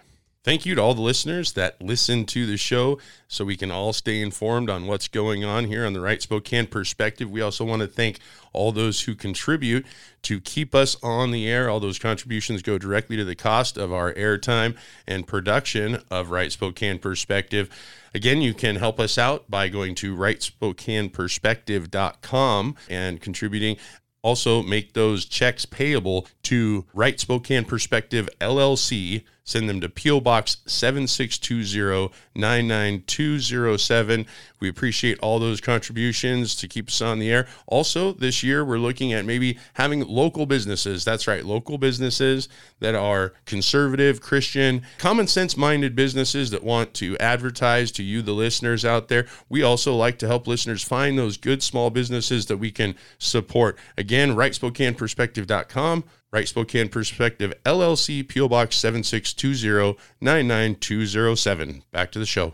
Thank 0.49 0.65
you 0.65 0.73
to 0.77 0.81
all 0.81 0.95
the 0.95 1.03
listeners 1.03 1.53
that 1.53 1.79
listen 1.79 2.25
to 2.25 2.47
the 2.47 2.57
show 2.57 2.99
so 3.27 3.45
we 3.45 3.55
can 3.55 3.71
all 3.71 3.93
stay 3.93 4.23
informed 4.23 4.71
on 4.71 4.87
what's 4.87 5.07
going 5.07 5.45
on 5.45 5.67
here 5.67 5.85
on 5.85 5.93
the 5.93 6.01
Right 6.01 6.23
Spokane 6.23 6.67
Perspective. 6.67 7.31
We 7.31 7.43
also 7.43 7.67
want 7.67 7.83
to 7.83 7.87
thank 7.87 8.19
all 8.55 8.73
those 8.73 9.03
who 9.03 9.15
contribute 9.15 9.85
to 10.23 10.41
keep 10.41 10.75
us 10.75 10.97
on 11.03 11.33
the 11.33 11.47
air. 11.47 11.69
All 11.69 11.81
those 11.81 11.99
contributions 11.99 12.63
go 12.63 12.79
directly 12.79 13.15
to 13.19 13.27
the 13.27 13.35
cost 13.35 13.77
of 13.77 13.93
our 13.93 14.15
airtime 14.15 14.75
and 15.07 15.27
production 15.27 16.03
of 16.11 16.31
Right 16.31 16.51
Spokane 16.51 16.99
Perspective. 16.99 17.69
Again, 18.15 18.41
you 18.41 18.55
can 18.55 18.77
help 18.77 18.99
us 18.99 19.19
out 19.19 19.51
by 19.51 19.69
going 19.69 19.95
to 19.97 20.17
rightspokaneperspective.com 20.17 22.77
and 22.89 23.21
contributing 23.21 23.77
also 24.23 24.63
make 24.63 24.95
those 24.95 25.27
checks 25.27 25.67
payable 25.67 26.27
to 26.43 26.87
Right 26.95 27.21
Spokane 27.21 27.67
Perspective 27.67 28.31
LLC 28.41 29.25
Send 29.49 29.67
them 29.67 29.81
to 29.81 29.89
P.O. 29.89 30.21
Box 30.21 30.59
7620 30.67 32.15
99207. 32.35 34.27
We 34.61 34.69
appreciate 34.69 35.19
all 35.21 35.39
those 35.39 35.63
contributions 35.63 36.55
to 36.57 36.69
keep 36.69 36.89
us 36.89 37.01
on 37.01 37.19
the 37.19 37.33
air. 37.33 37.49
Also, 37.67 38.13
this 38.13 38.43
year, 38.43 38.63
we're 38.63 38.77
looking 38.77 39.15
at 39.15 39.25
maybe 39.25 39.59
having 39.73 40.07
local 40.07 40.45
businesses. 40.45 41.03
That's 41.03 41.27
right, 41.27 41.47
local 41.47 41.79
businesses 41.79 42.51
that 42.81 42.95
are 42.95 43.33
conservative, 43.47 44.21
Christian, 44.21 44.83
common 44.99 45.27
sense 45.27 45.57
minded 45.57 45.97
businesses 45.97 46.51
that 46.51 46.63
want 46.63 46.93
to 46.95 47.17
advertise 47.17 47.91
to 47.93 48.03
you, 48.03 48.21
the 48.21 48.33
listeners 48.33 48.85
out 48.85 49.09
there. 49.09 49.27
We 49.49 49.63
also 49.63 49.97
like 49.97 50.19
to 50.19 50.27
help 50.27 50.47
listeners 50.47 50.85
find 50.85 51.19
those 51.19 51.39
good 51.39 51.63
small 51.63 51.89
businesses 51.89 52.45
that 52.47 52.59
we 52.59 52.71
can 52.71 52.97
support. 53.17 53.79
Again, 53.97 54.37
rightspokaneperspective.com 54.37 56.05
Right 56.31 56.47
Spokane 56.47 56.91
Perspective 56.91 57.55
LLC, 57.65 58.23
PO 58.23 58.49
Box 58.49 58.77
7620 58.77 59.99
99207. 60.21 61.83
Back 61.91 62.13
to 62.13 62.19
the 62.19 62.27
show. 62.27 62.53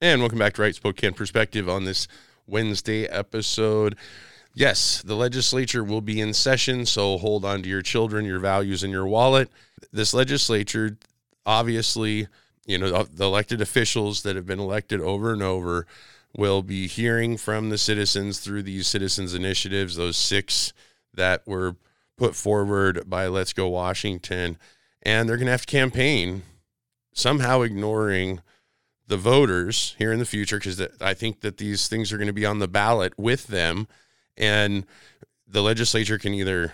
And 0.00 0.20
welcome 0.20 0.40
back 0.40 0.54
to 0.54 0.62
Right 0.62 0.74
Spokane 0.74 1.14
Perspective 1.14 1.68
on 1.68 1.84
this 1.84 2.08
Wednesday 2.44 3.06
episode. 3.06 3.94
Yes, 4.52 5.00
the 5.00 5.14
legislature 5.14 5.84
will 5.84 6.00
be 6.00 6.20
in 6.20 6.34
session, 6.34 6.84
so 6.84 7.18
hold 7.18 7.44
on 7.44 7.62
to 7.62 7.68
your 7.68 7.82
children, 7.82 8.24
your 8.24 8.40
values, 8.40 8.82
and 8.82 8.92
your 8.92 9.06
wallet. 9.06 9.48
This 9.92 10.12
legislature, 10.12 10.98
obviously, 11.46 12.26
you 12.66 12.78
know, 12.78 13.04
the 13.04 13.24
elected 13.24 13.60
officials 13.60 14.24
that 14.24 14.34
have 14.34 14.44
been 14.44 14.58
elected 14.58 15.00
over 15.00 15.32
and 15.32 15.42
over 15.42 15.86
will 16.36 16.62
be 16.62 16.88
hearing 16.88 17.36
from 17.36 17.70
the 17.70 17.78
citizens 17.78 18.40
through 18.40 18.64
these 18.64 18.88
citizens 18.88 19.34
initiatives, 19.34 19.94
those 19.94 20.16
six 20.16 20.72
that 21.14 21.46
were 21.46 21.76
put 22.16 22.34
forward 22.34 23.08
by 23.08 23.26
Let's 23.26 23.52
Go 23.52 23.68
Washington, 23.68 24.58
and 25.02 25.28
they're 25.28 25.36
going 25.36 25.46
to 25.46 25.52
have 25.52 25.66
to 25.66 25.70
campaign 25.72 26.42
somehow 27.12 27.62
ignoring 27.62 28.40
the 29.06 29.16
voters 29.16 29.94
here 29.98 30.12
in 30.12 30.18
the 30.18 30.24
future 30.24 30.58
because 30.58 30.80
I 31.00 31.14
think 31.14 31.40
that 31.40 31.58
these 31.58 31.88
things 31.88 32.12
are 32.12 32.16
going 32.16 32.28
to 32.28 32.32
be 32.32 32.46
on 32.46 32.60
the 32.60 32.68
ballot 32.68 33.12
with 33.18 33.48
them, 33.48 33.86
and 34.36 34.86
the 35.46 35.62
legislature 35.62 36.18
can 36.18 36.32
either 36.32 36.72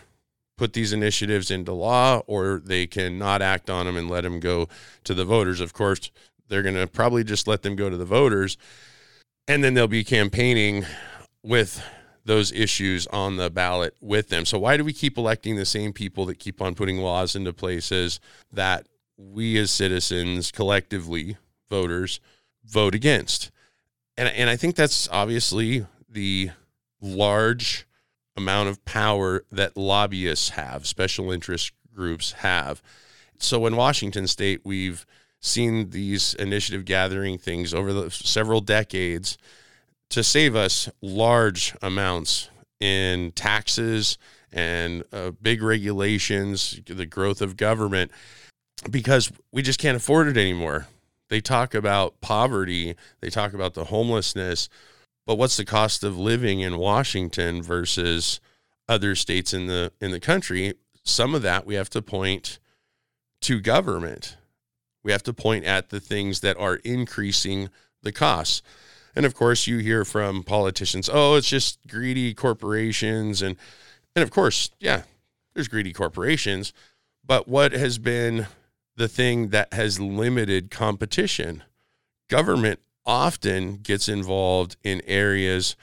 put 0.57 0.73
these 0.73 0.93
initiatives 0.93 1.51
into 1.51 1.73
law 1.73 2.19
or 2.27 2.61
they 2.65 2.87
can 2.87 3.19
not 3.19 3.41
act 3.41 3.71
on 3.71 3.87
them 3.87 3.97
and 3.97 4.11
let 4.11 4.23
them 4.23 4.41
go 4.41 4.69
to 5.05 5.15
the 5.15 5.25
voters. 5.25 5.61
Of 5.61 5.73
course, 5.73 6.11
they're 6.49 6.63
going 6.63 6.75
to 6.75 6.87
probably 6.87 7.25
just 7.25 7.47
let 7.47 7.63
them 7.63 7.77
go 7.77 7.89
to 7.89 7.97
the 7.97 8.05
voters, 8.05 8.57
and 9.47 9.65
then 9.65 9.75
they'll 9.75 9.89
be 9.89 10.05
campaigning 10.05 10.85
with 11.43 11.83
those 12.29 12.53
issues 12.53 13.07
on 13.07 13.39
the 13.39 13.49
ballot 13.49 13.97
with 14.03 14.29
them. 14.29 14.45
So 14.45 14.59
why 14.59 14.77
do 14.77 14.85
we 14.85 14.93
keep 14.93 15.17
electing 15.17 15.57
the 15.57 15.65
same 15.65 15.95
people 15.95 16.27
that 16.27 16.39
keep 16.39 16.61
on 16.61 16.75
putting 16.75 16.99
laws 16.99 17.35
into 17.35 17.55
places 17.55 18.21
that 18.53 18.87
we 19.17 19.57
as 19.57 19.71
citizens 19.71 20.53
collectively 20.53 21.39
voters 21.71 22.21
vote 22.67 22.95
against? 22.95 23.51
And 24.19 24.29
and 24.29 24.51
I 24.51 24.57
think 24.57 24.77
that's 24.77 25.09
obviously 25.09 25.87
the 26.07 26.51
large 27.01 27.87
amount 28.37 28.69
of 28.69 28.85
power 28.85 29.45
that 29.51 29.75
lobbyists 29.75 30.51
have, 30.51 30.87
special 30.87 31.33
interest 31.33 31.73
groups 31.95 32.33
have. 32.33 32.83
So 33.39 33.65
in 33.65 33.75
Washington 33.75 34.27
state 34.27 34.61
we've 34.65 35.07
seen 35.41 35.91
these 35.91 36.35
initiative 36.35 36.85
gathering 36.85 37.39
things 37.39 37.73
over 37.73 37.95
the 37.95 38.11
several 38.11 38.61
decades 38.61 39.39
to 40.11 40.23
save 40.23 40.57
us 40.57 40.89
large 41.01 41.75
amounts 41.83 42.51
in 42.81 43.33
taxes 43.33 44.19
and 44.53 45.05
uh, 45.13 45.33
big 45.43 45.63
regulations, 45.63 46.81
the 46.87 47.07
growth 47.07 47.43
of 47.43 47.57
government, 47.57 48.11
because 48.91 49.31
we 49.53 49.63
just 49.63 49.79
can't 49.79 49.97
afford 49.97 50.29
it 50.29 50.37
anymore. 50.37 50.87
They 51.29 51.41
talk 51.41 51.75
about 51.75 52.21
poverty, 52.21 52.95
they 53.21 53.29
talk 53.29 53.53
about 53.53 53.75
the 53.75 53.85
homelessness, 53.85 54.69
but 55.27 55.37
what's 55.37 55.59
the 55.59 55.65
cost 55.65 56.03
of 56.03 56.19
living 56.19 56.61
in 56.61 56.79
Washington 56.79 57.63
versus 57.63 58.41
other 58.89 59.15
states 59.15 59.53
in 59.53 59.67
the 59.67 59.93
in 60.01 60.11
the 60.11 60.21
country? 60.21 60.73
Some 61.05 61.35
of 61.35 61.43
that 61.43 61.67
we 61.67 61.75
have 61.75 61.91
to 61.91 62.01
point 62.01 62.59
to 63.43 63.61
government. 63.61 64.37
We 65.03 65.13
have 65.13 65.23
to 65.25 65.35
point 65.35 65.65
at 65.65 65.91
the 65.91 66.01
things 66.01 66.41
that 66.41 66.57
are 66.59 66.77
increasing 66.77 67.69
the 68.03 68.13
costs. 68.13 68.63
And 69.19 69.27
of 69.27 69.35
course, 69.35 69.67
you 69.67 69.79
hear 69.79 70.05
from 70.05 70.45
politicians, 70.45 71.11
"Oh, 71.13 71.35
it's 71.35 71.49
just 71.49 71.81
greedy 71.89 72.33
corporations," 72.35 73.43
and 73.43 73.57
and 74.15 74.23
of 74.23 74.31
course, 74.31 74.71
yeah, 74.79 75.03
there's 75.55 75.67
greedy 75.67 75.93
corporations. 75.93 76.73
But 77.27 77.49
what 77.49 77.73
has 77.73 77.99
been 77.99 78.47
the 78.95 79.09
thing 79.09 79.49
that 79.49 79.73
has 79.73 79.99
limited 79.99 80.71
competition? 80.71 81.65
Government 82.31 82.79
often 83.05 83.79
gets 83.79 84.09
involved 84.09 84.77
in 84.85 85.03
areas 85.05 85.75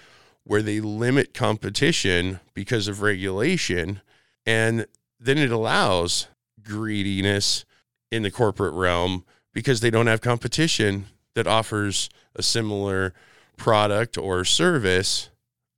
where 0.45 0.61
they 0.61 0.79
limit 0.79 1.33
competition 1.33 2.39
because 2.53 2.87
of 2.87 3.01
regulation, 3.01 3.99
and 4.45 4.85
then 5.19 5.37
it 5.37 5.51
allows 5.51 6.27
greediness 6.63 7.65
in 8.09 8.23
the 8.23 8.31
corporate 8.31 8.75
realm 8.75 9.25
because 9.51 9.81
they 9.81 9.89
don't 9.89 10.07
have 10.07 10.21
competition 10.21 11.07
that 11.35 11.47
offers 11.47 12.09
a 12.35 12.41
similar 12.41 13.13
product 13.57 14.17
or 14.17 14.43
service 14.43 15.29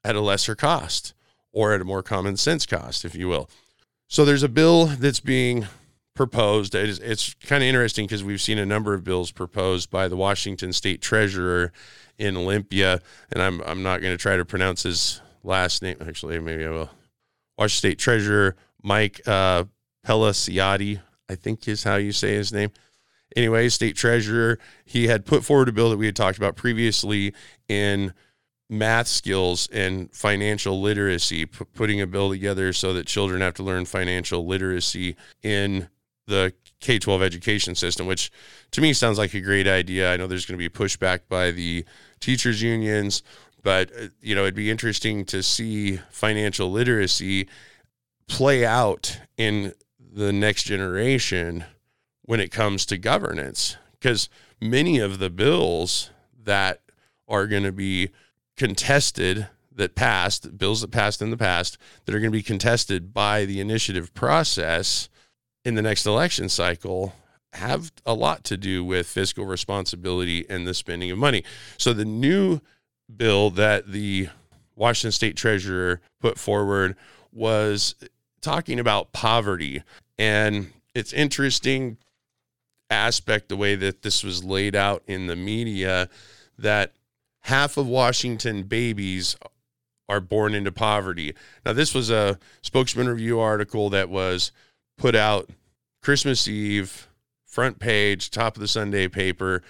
at 0.04 0.16
a 0.16 0.22
lesser 0.22 0.56
cost 0.56 1.14
or 1.52 1.74
at 1.74 1.82
a 1.82 1.86
more 1.86 2.04
common 2.04 2.38
sense 2.38 2.66
cost, 2.66 3.04
if 3.04 3.16
you 3.16 3.28
will. 3.28 3.50
So 4.08 4.24
there's 4.24 4.44
a 4.44 4.50
bill 4.50 4.86
that's 4.86 5.20
being 5.20 5.68
proposed. 6.16 6.74
It's, 6.76 7.00
it's 7.00 7.34
kind 7.36 7.64
of 7.64 7.68
interesting 7.68 8.06
because 8.06 8.24
we've 8.24 8.42
seen 8.42 8.58
a 8.58 8.66
number 8.66 8.94
of 8.94 9.04
bills 9.04 9.32
proposed 9.32 9.90
by 9.90 10.08
the 10.08 10.16
Washington 10.16 10.72
State 10.72 11.02
Treasurer 11.02 11.72
in 12.18 12.36
Olympia, 12.36 13.02
and 13.32 13.42
I'm 13.42 13.62
I'm 13.62 13.84
not 13.84 14.02
going 14.02 14.14
to 14.14 14.18
try 14.18 14.38
to 14.38 14.46
pronounce 14.46 14.84
his 14.84 15.22
last 15.44 15.84
name. 15.84 15.98
Actually, 16.02 16.40
maybe 16.40 16.66
I 16.66 16.70
will. 16.70 16.90
Washington 17.58 17.78
State 17.78 18.00
Treasurer 18.00 18.56
Mike 18.82 19.22
uh, 19.28 19.66
Pellicciotti, 20.06 21.00
I 21.30 21.36
think 21.36 21.68
is 21.68 21.84
how 21.84 21.98
you 21.98 22.12
say 22.12 22.34
his 22.34 22.52
name 22.52 22.72
anyway, 23.38 23.70
state 23.70 23.96
treasurer, 23.96 24.58
he 24.84 25.08
had 25.08 25.26
put 25.26 25.46
forward 25.46 25.70
a 25.70 25.72
bill 25.72 25.92
that 25.92 25.98
we 25.98 26.08
had 26.08 26.16
talked 26.16 26.38
about 26.38 26.56
previously 26.56 27.34
in 27.70 28.14
math 28.70 29.08
skills 29.08 29.70
and 29.72 30.12
financial 30.14 30.82
literacy, 30.82 31.46
p- 31.46 31.66
putting 31.74 32.02
a 32.02 32.08
bill 32.08 32.30
together 32.30 32.74
so 32.74 32.94
that 32.94 33.06
children 33.06 33.40
have 33.40 33.54
to 33.54 33.64
learn 33.64 33.86
financial 33.86 34.46
literacy 34.46 35.16
in 35.44 35.88
the 36.26 36.52
K 36.82 37.00
12 37.00 37.22
education 37.22 37.76
system, 37.76 38.08
which 38.08 38.30
to 38.72 38.82
me 38.82 38.92
sounds 38.92 39.18
like 39.18 39.34
a 39.34 39.40
great 39.40 39.68
idea. 39.68 40.12
I 40.12 40.18
know 40.18 40.28
there's 40.28 40.46
going 40.46 40.60
to 40.60 40.70
be 40.70 40.76
pushback 40.76 41.22
by 41.30 41.52
the 41.52 41.86
teachers' 42.20 42.62
unions, 42.62 43.24
but 43.64 43.90
uh, 43.92 44.08
you 44.20 44.36
know, 44.36 44.42
it'd 44.42 44.56
be 44.56 44.70
interesting 44.70 45.24
to 45.26 45.42
see 45.42 45.98
financial 46.10 46.70
literacy 46.70 47.48
play 48.28 48.66
out 48.66 49.20
in 49.38 49.74
the 50.12 50.34
next 50.34 50.64
generation 50.64 51.64
when 52.28 52.40
it 52.40 52.52
comes 52.52 52.86
to 52.86 52.98
governance 52.98 53.78
because 54.00 54.30
many 54.62 55.00
of 55.00 55.18
the 55.18 55.30
bills 55.30 56.12
that 56.44 56.82
are 57.28 57.48
going 57.48 57.64
to 57.64 57.72
be 57.72 58.10
contested 58.56 59.48
that 59.74 59.96
passed 59.96 60.58
bills 60.58 60.82
that 60.82 60.92
passed 60.92 61.22
in 61.22 61.32
the 61.32 61.38
past 61.38 61.78
that 62.06 62.14
are 62.14 62.20
going 62.20 62.32
to 62.32 62.38
be 62.38 62.44
contested 62.44 63.14
by 63.14 63.46
the 63.46 63.60
initiative 63.60 64.14
process 64.14 65.10
in 65.64 65.76
the 65.76 65.82
next 65.82 66.06
election 66.06 66.50
cycle 66.50 67.14
have 67.54 67.92
a 68.06 68.14
lot 68.14 68.44
to 68.44 68.58
do 68.58 68.84
with 68.84 69.08
fiscal 69.08 69.46
responsibility 69.46 70.46
and 70.50 70.68
the 70.68 70.74
spending 70.74 71.10
of 71.10 71.18
money. 71.18 71.44
So 71.78 71.94
the 71.94 72.06
new 72.06 72.60
bill 73.16 73.52
that 73.52 73.92
the 73.92 74.30
Washington 74.76 75.12
state 75.12 75.38
treasurer 75.38 76.02
put 76.20 76.38
forward 76.38 76.96
was 77.32 77.96
talking 78.42 78.80
about 78.80 79.14
poverty 79.14 79.84
and 80.18 80.74
it's 80.94 81.14
interesting 81.14 81.98
aspect, 82.90 83.50
the 83.50 83.58
way 83.58 83.76
that 83.76 84.02
this 84.02 84.24
was 84.24 84.44
laid 84.44 84.76
out 84.76 85.04
in 85.08 85.28
the 85.28 85.36
media, 85.36 86.10
that 86.58 86.94
half 87.42 87.78
of 87.78 87.88
Washington 87.88 88.64
babies 88.64 89.36
are 90.10 90.22
born 90.22 90.54
into 90.54 90.72
poverty. 90.72 91.34
Now, 91.66 91.74
this 91.74 91.94
was 91.94 92.10
a 92.10 92.40
spokesman 92.62 93.10
review 93.10 93.40
article 93.40 93.90
that 93.90 94.10
was 94.10 94.52
put 94.98 95.16
out 95.16 95.50
Christmas 96.02 96.48
Eve, 96.48 97.08
front 97.46 97.80
page, 97.80 98.32
top 98.32 98.56
of 98.56 98.62
the 98.62 98.68
Sunday 98.68 99.08
paper. 99.08 99.62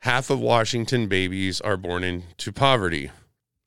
Half 0.00 0.30
of 0.30 0.40
Washington 0.40 1.06
babies 1.06 1.60
are 1.60 1.76
born 1.76 2.02
into 2.02 2.52
poverty. 2.52 3.10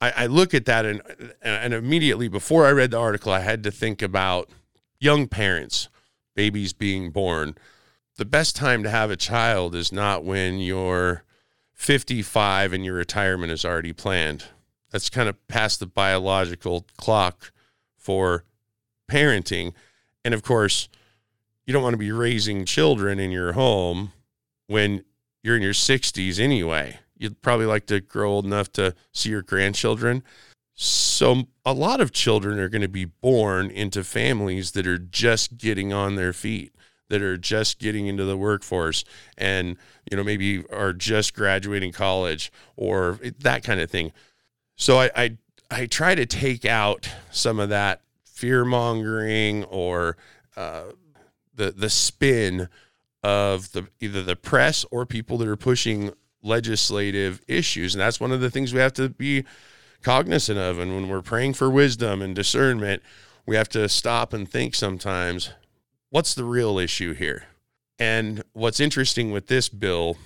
I, 0.01 0.13
I 0.15 0.25
look 0.27 0.53
at 0.53 0.65
that 0.65 0.85
and, 0.85 1.01
and 1.41 1.73
immediately 1.73 2.27
before 2.27 2.65
I 2.65 2.71
read 2.71 2.91
the 2.91 2.99
article, 2.99 3.31
I 3.31 3.39
had 3.39 3.63
to 3.63 3.71
think 3.71 4.01
about 4.01 4.49
young 4.99 5.27
parents, 5.27 5.87
babies 6.35 6.73
being 6.73 7.09
born 7.09 7.55
the 8.17 8.25
best 8.25 8.55
time 8.55 8.83
to 8.83 8.89
have 8.89 9.11
a 9.11 9.15
child 9.15 9.75
is 9.75 9.91
not 9.91 10.23
when 10.23 10.59
you're 10.59 11.23
55 11.73 12.73
and 12.73 12.83
your 12.83 12.95
retirement 12.95 13.51
is 13.51 13.63
already 13.63 13.93
planned. 13.93 14.45
That's 14.91 15.09
kind 15.09 15.29
of 15.29 15.47
past 15.47 15.79
the 15.79 15.85
biological 15.85 16.87
clock 16.97 17.51
for 17.95 18.43
parenting. 19.09 19.73
And 20.25 20.33
of 20.33 20.41
course, 20.41 20.89
you 21.65 21.73
don't 21.73 21.83
want 21.83 21.93
to 21.93 21.97
be 21.97 22.11
raising 22.11 22.65
children 22.65 23.19
in 23.19 23.29
your 23.29 23.53
home 23.53 24.13
when 24.65 25.03
you're 25.43 25.55
in 25.57 25.61
your 25.61 25.73
60s 25.73 26.39
anyway. 26.39 26.99
You'd 27.17 27.41
probably 27.41 27.65
like 27.65 27.85
to 27.87 27.99
grow 27.99 28.31
old 28.31 28.45
enough 28.45 28.71
to 28.73 28.95
see 29.11 29.29
your 29.29 29.41
grandchildren. 29.41 30.23
So, 30.73 31.47
a 31.65 31.73
lot 31.73 32.01
of 32.01 32.11
children 32.11 32.59
are 32.59 32.69
going 32.69 32.83
to 32.83 32.87
be 32.87 33.05
born 33.05 33.71
into 33.71 34.03
families 34.03 34.71
that 34.71 34.85
are 34.85 34.99
just 34.99 35.57
getting 35.57 35.91
on 35.91 36.15
their 36.15 36.33
feet 36.33 36.71
that 37.09 37.21
are 37.21 37.37
just 37.37 37.79
getting 37.79 38.07
into 38.07 38.25
the 38.25 38.37
workforce 38.37 39.03
and 39.37 39.77
you 40.09 40.17
know 40.17 40.23
maybe 40.23 40.63
are 40.71 40.93
just 40.93 41.33
graduating 41.33 41.91
college 41.91 42.51
or 42.75 43.19
that 43.39 43.63
kind 43.63 43.79
of 43.79 43.89
thing. 43.89 44.11
So 44.75 44.99
i 44.99 45.09
i, 45.15 45.37
I 45.69 45.85
try 45.85 46.15
to 46.15 46.25
take 46.25 46.65
out 46.65 47.09
some 47.31 47.59
of 47.59 47.69
that 47.69 48.01
fear 48.23 48.65
mongering 48.65 49.63
or 49.65 50.17
uh, 50.55 50.83
the 51.55 51.71
the 51.71 51.89
spin 51.89 52.69
of 53.23 53.71
the 53.71 53.87
either 53.99 54.23
the 54.23 54.35
press 54.35 54.85
or 54.91 55.05
people 55.05 55.37
that 55.39 55.47
are 55.47 55.57
pushing 55.57 56.11
legislative 56.43 57.41
issues. 57.47 57.93
And 57.93 58.01
that's 58.01 58.19
one 58.19 58.31
of 58.31 58.41
the 58.41 58.49
things 58.49 58.73
we 58.73 58.79
have 58.79 58.93
to 58.93 59.09
be 59.09 59.43
cognizant 60.03 60.59
of. 60.59 60.77
And 60.77 60.93
when 60.93 61.09
we're 61.09 61.23
praying 61.23 61.55
for 61.55 61.69
wisdom 61.69 62.21
and 62.21 62.35
discernment 62.35 63.01
we 63.47 63.55
have 63.55 63.69
to 63.69 63.89
stop 63.89 64.33
and 64.33 64.47
think 64.47 64.75
sometimes 64.75 65.51
what's 66.09 66.33
the 66.33 66.43
real 66.43 66.77
issue 66.79 67.13
here? 67.13 67.45
And 67.99 68.43
what's 68.53 68.79
interesting 68.79 69.31
with 69.31 69.47
this 69.47 69.69
bill 69.69 70.17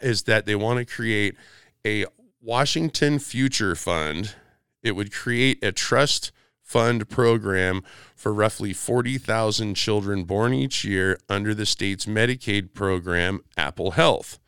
is 0.00 0.22
that 0.24 0.46
they 0.46 0.54
want 0.54 0.78
to 0.78 0.84
create 0.84 1.36
a 1.84 2.06
Washington 2.40 3.18
Future 3.18 3.74
Fund. 3.74 4.34
It 4.82 4.92
would 4.92 5.12
create 5.12 5.62
a 5.62 5.72
trust 5.72 6.30
fund 6.62 7.08
program 7.08 7.82
for 8.14 8.32
roughly 8.32 8.72
40,000 8.72 9.74
children 9.74 10.24
born 10.24 10.52
each 10.52 10.84
year 10.84 11.18
under 11.28 11.54
the 11.54 11.66
state's 11.66 12.04
Medicaid 12.06 12.74
program, 12.74 13.40
Apple 13.56 13.92
Health. 13.92 14.38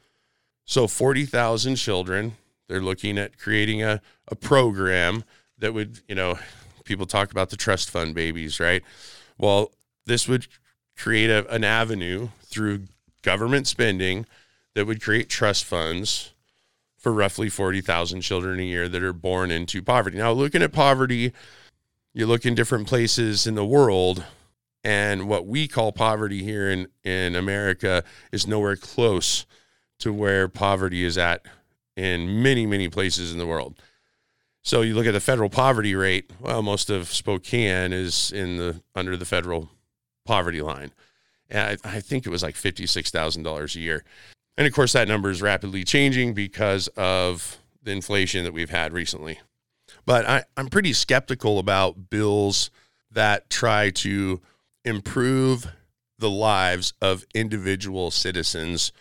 So 0.64 0.86
40,000 0.86 1.76
children, 1.76 2.36
they're 2.68 2.82
looking 2.82 3.18
at 3.18 3.38
creating 3.38 3.82
a, 3.82 4.00
a 4.28 4.36
program 4.36 5.24
that 5.58 5.74
would, 5.74 6.00
you 6.08 6.14
know, 6.14 6.38
people 6.84 7.06
talk 7.06 7.32
about 7.32 7.50
the 7.50 7.56
trust 7.56 7.90
fund 7.90 8.14
babies, 8.14 8.60
right? 8.60 8.82
Well, 9.38 9.72
this 10.06 10.28
would 10.28 10.46
create 11.00 11.30
a, 11.30 11.48
an 11.52 11.64
avenue 11.64 12.28
through 12.44 12.82
government 13.22 13.66
spending 13.66 14.26
that 14.74 14.86
would 14.86 15.02
create 15.02 15.28
trust 15.28 15.64
funds 15.64 16.32
for 16.98 17.12
roughly 17.12 17.48
40,000 17.48 18.20
children 18.20 18.60
a 18.60 18.64
year 18.64 18.88
that 18.88 19.02
are 19.02 19.14
born 19.14 19.50
into 19.50 19.82
poverty. 19.82 20.18
Now, 20.18 20.32
looking 20.32 20.62
at 20.62 20.72
poverty, 20.72 21.32
you 22.12 22.26
look 22.26 22.44
in 22.44 22.54
different 22.54 22.86
places 22.86 23.46
in 23.46 23.54
the 23.54 23.64
world, 23.64 24.24
and 24.84 25.26
what 25.26 25.46
we 25.46 25.66
call 25.66 25.92
poverty 25.92 26.42
here 26.42 26.70
in, 26.70 26.88
in 27.02 27.34
America 27.34 28.04
is 28.30 28.46
nowhere 28.46 28.76
close 28.76 29.46
to 30.00 30.12
where 30.12 30.48
poverty 30.48 31.04
is 31.04 31.16
at 31.16 31.46
in 31.96 32.42
many, 32.42 32.66
many 32.66 32.88
places 32.88 33.32
in 33.32 33.38
the 33.38 33.46
world. 33.46 33.80
So 34.62 34.82
you 34.82 34.94
look 34.94 35.06
at 35.06 35.12
the 35.12 35.20
federal 35.20 35.48
poverty 35.48 35.94
rate, 35.94 36.30
well, 36.38 36.62
most 36.62 36.90
of 36.90 37.08
Spokane 37.08 37.94
is 37.94 38.30
in 38.30 38.58
the 38.58 38.82
under 38.94 39.16
the 39.16 39.24
federal 39.24 39.70
poverty 40.24 40.62
line. 40.62 40.92
I, 41.52 41.76
I 41.85 42.00
think 42.00 42.26
it 42.26 42.30
was 42.30 42.42
like 42.42 42.54
$56,000 42.54 43.76
a 43.76 43.78
year. 43.78 44.04
And 44.56 44.66
of 44.66 44.72
course, 44.72 44.92
that 44.92 45.09
number 45.09 45.30
is 45.30 45.42
rapidly 45.42 45.85
changing 45.85 46.35
because 46.35 46.88
of 46.88 47.59
the 47.83 47.92
inflation 47.92 48.44
that 48.44 48.52
we've 48.52 48.70
had 48.70 48.92
recently. 48.92 49.40
But 50.06 50.26
I, 50.26 50.44
I'm 50.56 50.68
pretty 50.68 50.92
skeptical 50.92 51.59
about 51.59 52.11
bills 52.11 52.70
that 53.11 53.50
try 53.50 53.90
to 53.90 54.40
improve 54.85 55.66
the 56.18 56.30
lives 56.30 56.92
of 57.00 57.24
individual 57.35 58.11
citizens, 58.11 58.92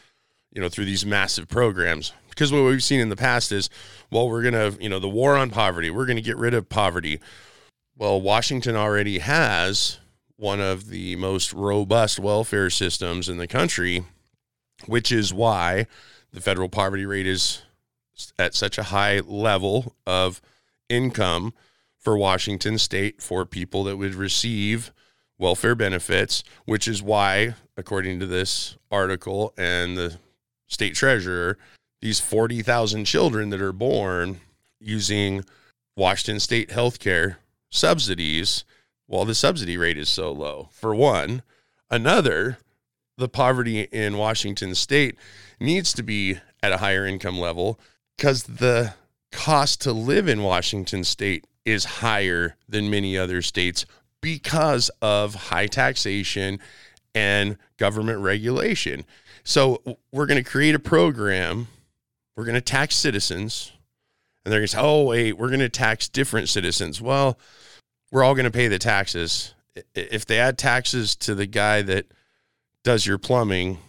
you 0.52 0.62
know, 0.62 0.70
through 0.70 0.86
these 0.86 1.06
massive 1.06 1.48
programs. 1.48 2.14
Because 2.30 2.52
what 2.52 2.64
we've 2.64 2.84
seen 2.84 3.02
in 3.02 3.10
the 3.10 3.16
past 3.16 3.52
is, 3.52 3.70
well, 4.10 4.30
we're 4.30 4.50
going 4.50 4.54
to, 4.54 4.82
you 4.82 4.90
know, 4.90 5.00
the 5.00 5.10
war 5.10 5.36
on 5.36 5.50
poverty, 5.50 5.90
we're 5.90 6.06
going 6.06 6.16
to 6.16 6.22
get 6.22 6.38
rid 6.38 6.54
of 6.54 6.70
poverty. 6.70 7.20
Well, 7.98 8.22
Washington 8.22 8.78
already 8.78 9.20
has 9.20 10.00
one 10.40 10.62
of 10.62 10.88
the 10.88 11.16
most 11.18 11.52
robust 11.54 12.18
welfare 12.18 12.70
systems 12.70 13.28
in 13.28 13.38
the 13.38 13.48
country 13.48 14.04
which 14.86 15.12
is 15.12 15.34
why 15.34 15.86
the 16.32 16.42
federal 16.42 16.70
poverty 16.70 17.06
rate 17.06 17.28
is 17.28 17.64
at 18.38 18.54
such 18.54 18.78
a 18.78 18.84
high 18.84 19.20
level 19.20 19.96
of 20.06 20.42
income 20.90 21.54
for 21.98 22.18
Washington 22.18 22.78
state 22.78 23.22
for 23.22 23.46
people 23.46 23.84
that 23.84 23.98
would 23.98 24.16
receive 24.16 24.92
welfare 25.38 25.76
benefits, 25.76 26.44
which 26.66 26.88
is 26.88 27.02
why, 27.02 27.56
according 27.78 28.20
to 28.20 28.26
this 28.26 28.78
article 28.92 29.54
and 29.58 29.98
the 29.98 30.18
state 30.68 30.96
treasurer, 30.96 31.58
these 32.02 32.20
40,000 32.20 33.06
children 33.06 33.50
that 33.50 33.62
are 33.62 33.74
born 33.74 34.40
using 34.80 35.44
Washington 35.96 36.40
state 36.40 36.70
healthcare 36.70 37.38
subsidies, 37.70 38.64
while 39.10 39.26
the 39.26 39.34
subsidy 39.34 39.76
rate 39.76 39.98
is 39.98 40.08
so 40.08 40.32
low, 40.32 40.70
for 40.72 40.94
one. 40.94 41.42
Another, 41.90 42.60
the 43.18 43.28
poverty 43.28 43.82
in 43.92 44.18
Washington 44.18 44.76
state 44.76 45.16
needs 45.60 45.92
to 45.94 46.04
be 46.04 46.38
at 46.62 46.72
a 46.72 46.78
higher 46.78 47.08
income 47.08 47.40
level 47.40 47.80
because 48.16 48.44
the 48.44 48.94
cost 49.32 49.82
to 49.82 49.92
live 49.92 50.28
in 50.28 50.44
Washington 50.44 51.04
state 51.04 51.48
is 51.66 51.86
higher 51.86 52.56
than 52.68 52.92
many 52.92 53.18
other 53.18 53.42
states 53.42 53.84
because 54.22 54.92
of 55.02 55.34
high 55.34 55.66
taxation 55.66 56.60
and 57.16 57.58
government 57.78 58.20
regulation. 58.20 59.06
So 59.44 59.82
we're 60.12 60.28
going 60.28 60.44
to 60.44 60.48
create 60.48 60.76
a 60.76 60.80
program. 60.80 61.68
We're 62.36 62.46
going 62.46 62.54
to 62.54 62.62
tax 62.62 62.96
citizens. 62.96 63.72
And 64.46 64.52
they're 64.52 64.60
going 64.60 64.68
to 64.68 64.72
say, 64.72 64.80
oh, 64.80 65.06
wait, 65.06 65.34
we're 65.34 65.48
going 65.48 65.62
to 65.62 65.70
tax 65.70 66.08
different 66.08 66.48
citizens. 66.48 67.02
Well, 67.02 67.40
we're 68.12 68.24
all 68.24 68.34
going 68.34 68.46
to 68.46 68.52
pay 68.52 68.68
the 68.68 68.80
taxes. 68.80 69.54
If 69.94 70.26
they 70.26 70.40
add 70.40 70.58
taxes 70.58 71.16
to 71.18 71.36
the 71.36 71.46
guy 71.46 71.82
that 71.84 72.08
does 72.84 73.06
your 73.06 73.18
plumbing, 73.18 73.80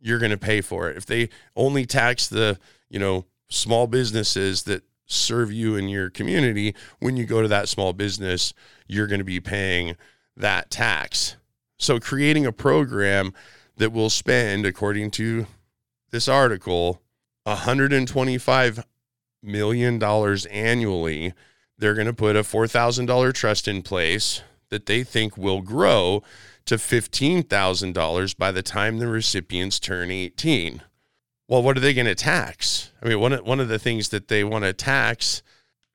you're 0.00 0.18
going 0.18 0.30
to 0.30 0.38
pay 0.38 0.60
for 0.60 0.88
it. 0.88 0.96
If 0.96 1.06
they 1.06 1.28
only 1.54 1.86
tax 1.86 2.26
the, 2.26 2.58
you 2.88 2.98
know, 2.98 3.26
small 3.48 3.86
businesses 3.86 4.64
that 4.64 4.82
serve 5.06 5.52
you 5.52 5.76
in 5.76 5.88
your 5.88 6.10
community, 6.10 6.74
when 6.98 7.16
you 7.16 7.26
go 7.26 7.42
to 7.42 7.48
that 7.48 7.68
small 7.68 7.92
business, 7.92 8.52
you're 8.86 9.06
going 9.06 9.20
to 9.20 9.24
be 9.24 9.40
paying 9.40 9.96
that 10.36 10.70
tax. 10.70 11.36
So 11.78 12.00
creating 12.00 12.46
a 12.46 12.52
program 12.52 13.32
that 13.76 13.92
will 13.92 14.10
spend, 14.10 14.66
according 14.66 15.10
to 15.12 15.46
this 16.10 16.28
article, 16.28 17.02
125 17.44 18.84
million 19.42 19.98
dollars 19.98 20.46
annually. 20.46 21.32
They're 21.78 21.94
going 21.94 22.06
to 22.06 22.12
put 22.12 22.36
a 22.36 22.42
$4,000 22.42 23.34
trust 23.34 23.68
in 23.68 23.82
place 23.82 24.42
that 24.70 24.86
they 24.86 25.04
think 25.04 25.36
will 25.36 25.60
grow 25.60 26.22
to 26.64 26.76
$15,000 26.76 28.36
by 28.36 28.50
the 28.50 28.62
time 28.62 28.98
the 28.98 29.06
recipients 29.06 29.78
turn 29.78 30.10
18. 30.10 30.82
Well, 31.48 31.62
what 31.62 31.76
are 31.76 31.80
they 31.80 31.94
going 31.94 32.06
to 32.06 32.14
tax? 32.14 32.90
I 33.00 33.08
mean, 33.08 33.20
one 33.20 33.32
of, 33.32 33.46
one 33.46 33.60
of 33.60 33.68
the 33.68 33.78
things 33.78 34.08
that 34.08 34.28
they 34.28 34.42
want 34.42 34.64
to 34.64 34.72
tax 34.72 35.42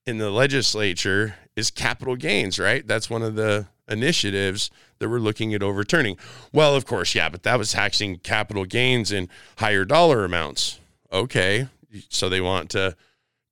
in 0.06 0.18
the 0.18 0.32
legislature 0.32 1.36
is 1.56 1.70
capital 1.70 2.16
gains, 2.16 2.58
right? 2.58 2.88
That's 2.88 3.10
one 3.10 3.22
of 3.22 3.36
the 3.36 3.68
initiatives 3.90 4.72
that 5.00 5.10
we're 5.10 5.20
looking 5.20 5.54
at 5.54 5.62
overturning. 5.62 6.18
Well, 6.54 6.76
of 6.76 6.86
course, 6.86 7.14
yeah, 7.14 7.28
but 7.28 7.44
that 7.44 7.58
was 7.58 7.74
taxing 7.74 8.18
capital 8.18 8.66
gains 8.66 9.12
in 9.12 9.28
higher 9.58 9.84
dollar 9.84 10.24
amounts. 10.24 10.80
Okay. 11.12 11.68
So 12.08 12.30
they 12.30 12.40
want 12.40 12.70
to 12.72 12.96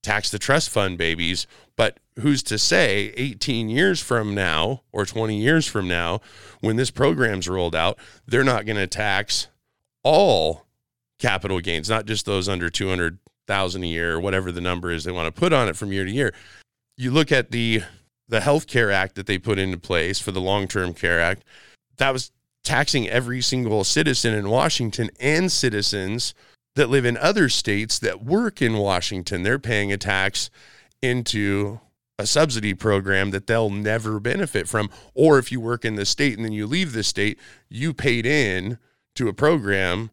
tax 0.01 0.29
the 0.29 0.39
trust 0.39 0.69
fund 0.69 0.97
babies. 0.97 1.47
But 1.75 1.99
who's 2.19 2.43
to 2.43 2.57
say 2.57 3.13
18 3.15 3.69
years 3.69 4.01
from 4.01 4.35
now 4.35 4.81
or 4.91 5.05
20 5.05 5.38
years 5.38 5.67
from 5.67 5.88
now, 5.88 6.21
when 6.62 6.75
this 6.75 6.91
program's 6.91 7.47
rolled 7.47 7.75
out, 7.75 7.97
they're 8.27 8.43
not 8.43 8.65
going 8.65 8.77
to 8.77 8.88
tax 8.88 9.47
all 10.03 10.65
capital 11.19 11.59
gains, 11.59 11.89
not 11.89 12.05
just 12.05 12.25
those 12.25 12.49
under 12.49 12.69
200,000 12.69 13.83
a 13.83 13.88
year 13.88 14.15
or 14.15 14.19
whatever 14.19 14.51
the 14.51 14.62
number 14.62 14.91
is 14.91 15.03
they 15.03 15.12
want 15.12 15.33
to 15.33 15.39
put 15.39 15.53
on 15.53 15.67
it 15.67 15.75
from 15.75 15.91
year 15.91 16.05
to 16.05 16.12
year. 16.12 16.33
You 16.97 17.12
look 17.12 17.31
at 17.31 17.51
the 17.51 17.83
the 18.29 18.41
Health 18.41 18.67
Care 18.67 18.91
Act 18.91 19.15
that 19.15 19.25
they 19.25 19.39
put 19.39 19.57
into 19.57 19.79
place 19.79 20.19
for 20.19 20.31
the 20.31 20.39
Long-Term 20.39 20.93
Care 20.93 21.19
Act, 21.19 21.43
that 21.97 22.13
was 22.13 22.31
taxing 22.63 23.09
every 23.09 23.41
single 23.41 23.83
citizen 23.83 24.35
in 24.35 24.49
Washington 24.49 25.09
and 25.19 25.51
citizens 25.51 26.35
that 26.80 26.89
live 26.89 27.04
in 27.04 27.18
other 27.18 27.50
states 27.50 28.00
that 28.00 28.24
work 28.24 28.62
in 28.62 28.78
Washington. 28.78 29.44
They're 29.44 29.60
paying 29.60 29.92
a 29.92 29.98
tax 29.98 30.50
into 31.02 31.82
a 32.18 32.26
subsidy 32.26 32.74
program 32.74 33.32
that 33.32 33.48
they'll 33.48 33.70
never 33.70 34.18
benefit 34.18 34.65
from. 34.65 34.89
Or 35.13 35.38
if 35.38 35.52
you 35.52 35.60
work 35.60 35.84
in 35.84 35.96
the 35.96 36.06
state 36.06 36.38
and 36.38 36.46
then 36.46 36.54
you 36.54 36.65
leave 36.65 36.94
the 36.94 37.04
state, 37.04 37.38
you 37.68 37.94
paid 37.94 38.26
in 38.26 38.78
to 39.15 39.28
a 39.28 39.34
program 39.34 40.10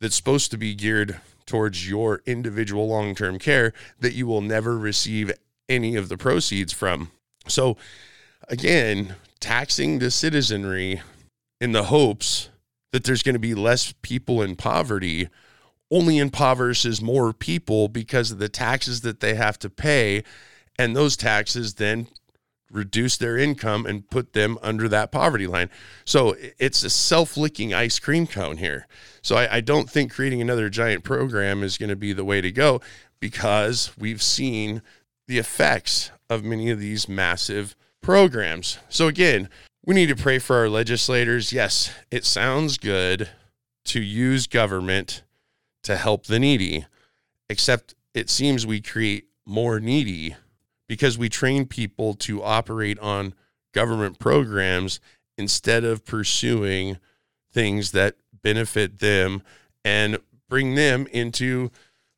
that's 0.00 0.14
supposed 0.14 0.52
to 0.52 0.56
be 0.56 0.76
geared 0.76 1.20
towards 1.46 1.88
your 1.88 2.22
individual 2.26 2.86
long 2.86 3.16
term 3.16 3.36
care 3.36 3.72
that 3.98 4.14
you 4.14 4.28
will 4.28 4.40
never 4.40 4.78
receive 4.78 5.32
any 5.68 5.96
of 5.96 6.08
the 6.08 6.16
proceeds 6.16 6.72
from. 6.72 7.10
So, 7.48 7.76
again, 8.48 9.16
taxing 9.40 9.98
the 9.98 10.12
citizenry 10.12 11.02
in 11.60 11.72
the 11.72 11.84
hopes 11.84 12.50
that 12.92 13.02
there's 13.02 13.24
going 13.24 13.34
to 13.34 13.40
be 13.40 13.56
less 13.56 13.92
people 14.02 14.42
in 14.42 14.54
poverty 14.54 15.28
only 15.94 16.18
impoverishes 16.18 17.00
more 17.00 17.32
people 17.32 17.86
because 17.86 18.32
of 18.32 18.38
the 18.38 18.48
taxes 18.48 19.02
that 19.02 19.20
they 19.20 19.34
have 19.34 19.56
to 19.60 19.70
pay. 19.70 20.24
And 20.76 20.96
those 20.96 21.16
taxes 21.16 21.74
then 21.74 22.08
reduce 22.68 23.16
their 23.16 23.38
income 23.38 23.86
and 23.86 24.10
put 24.10 24.32
them 24.32 24.58
under 24.60 24.88
that 24.88 25.12
poverty 25.12 25.46
line. 25.46 25.70
So 26.04 26.34
it's 26.58 26.82
a 26.82 26.90
self 26.90 27.36
licking 27.36 27.72
ice 27.72 28.00
cream 28.00 28.26
cone 28.26 28.56
here. 28.56 28.88
So 29.22 29.36
I, 29.36 29.56
I, 29.56 29.60
don't 29.60 29.88
think 29.88 30.12
creating 30.12 30.40
another 30.40 30.68
giant 30.68 31.04
program 31.04 31.62
is 31.62 31.78
going 31.78 31.90
to 31.90 31.96
be 31.96 32.12
the 32.12 32.24
way 32.24 32.40
to 32.40 32.50
go 32.50 32.80
because 33.20 33.92
we've 33.96 34.22
seen 34.22 34.82
the 35.28 35.38
effects 35.38 36.10
of 36.28 36.42
many 36.42 36.70
of 36.70 36.80
these 36.80 37.08
massive 37.08 37.76
programs. 38.02 38.78
So 38.88 39.06
again, 39.06 39.48
we 39.86 39.94
need 39.94 40.08
to 40.08 40.16
pray 40.16 40.40
for 40.40 40.56
our 40.56 40.68
legislators. 40.68 41.52
Yes, 41.52 41.92
it 42.10 42.24
sounds 42.24 42.78
good 42.78 43.28
to 43.84 44.02
use 44.02 44.48
government 44.48 45.22
to 45.84 45.96
help 45.96 46.26
the 46.26 46.38
needy, 46.38 46.86
except 47.48 47.94
it 48.14 48.30
seems 48.30 48.66
we 48.66 48.80
create 48.80 49.28
more 49.46 49.80
needy 49.80 50.36
because 50.88 51.16
we 51.18 51.28
train 51.28 51.66
people 51.66 52.14
to 52.14 52.42
operate 52.42 52.98
on 52.98 53.34
government 53.72 54.18
programs 54.18 55.00
instead 55.36 55.84
of 55.84 56.04
pursuing 56.04 56.98
things 57.52 57.92
that 57.92 58.16
benefit 58.42 58.98
them 58.98 59.42
and 59.84 60.18
bring 60.48 60.74
them 60.74 61.06
into 61.12 61.70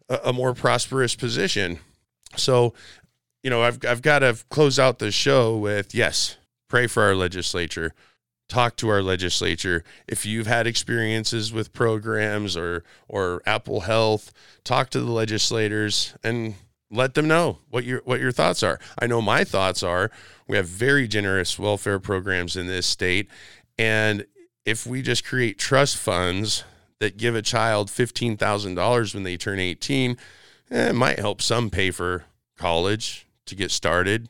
a, 0.08 0.18
a 0.24 0.32
more 0.32 0.54
prosperous 0.54 1.14
position. 1.14 1.78
So, 2.36 2.74
you 3.42 3.50
know, 3.50 3.62
I've 3.62 3.84
I've 3.84 4.02
got 4.02 4.20
to 4.20 4.36
close 4.50 4.78
out 4.78 4.98
the 4.98 5.10
show 5.10 5.56
with 5.56 5.94
yes, 5.94 6.36
pray 6.68 6.86
for 6.86 7.02
our 7.04 7.14
legislature, 7.14 7.92
talk 8.48 8.76
to 8.76 8.88
our 8.88 9.02
legislature. 9.02 9.84
If 10.06 10.24
you've 10.24 10.46
had 10.46 10.66
experiences 10.66 11.52
with 11.52 11.72
programs 11.72 12.56
or 12.56 12.84
or 13.08 13.42
Apple 13.46 13.80
Health, 13.80 14.32
talk 14.64 14.90
to 14.90 15.00
the 15.00 15.12
legislators 15.12 16.14
and 16.22 16.54
let 16.90 17.14
them 17.14 17.28
know 17.28 17.58
what 17.70 17.84
your 17.84 18.02
what 18.04 18.20
your 18.20 18.32
thoughts 18.32 18.62
are. 18.62 18.78
I 18.98 19.06
know 19.06 19.20
my 19.20 19.44
thoughts 19.44 19.82
are 19.82 20.10
we 20.46 20.56
have 20.56 20.66
very 20.66 21.08
generous 21.08 21.58
welfare 21.58 21.98
programs 21.98 22.56
in 22.56 22.66
this 22.66 22.86
state 22.86 23.28
and 23.78 24.26
if 24.64 24.86
we 24.86 25.00
just 25.00 25.24
create 25.24 25.58
trust 25.58 25.96
funds 25.96 26.64
that 26.98 27.16
give 27.16 27.34
a 27.34 27.42
child 27.42 27.88
$15,000 27.88 29.14
when 29.14 29.22
they 29.22 29.36
turn 29.36 29.60
18, 29.60 30.16
eh, 30.70 30.88
it 30.88 30.94
might 30.94 31.18
help 31.18 31.40
some 31.40 31.70
pay 31.70 31.90
for 31.90 32.24
college 32.56 33.26
to 33.46 33.54
get 33.54 33.70
started. 33.70 34.28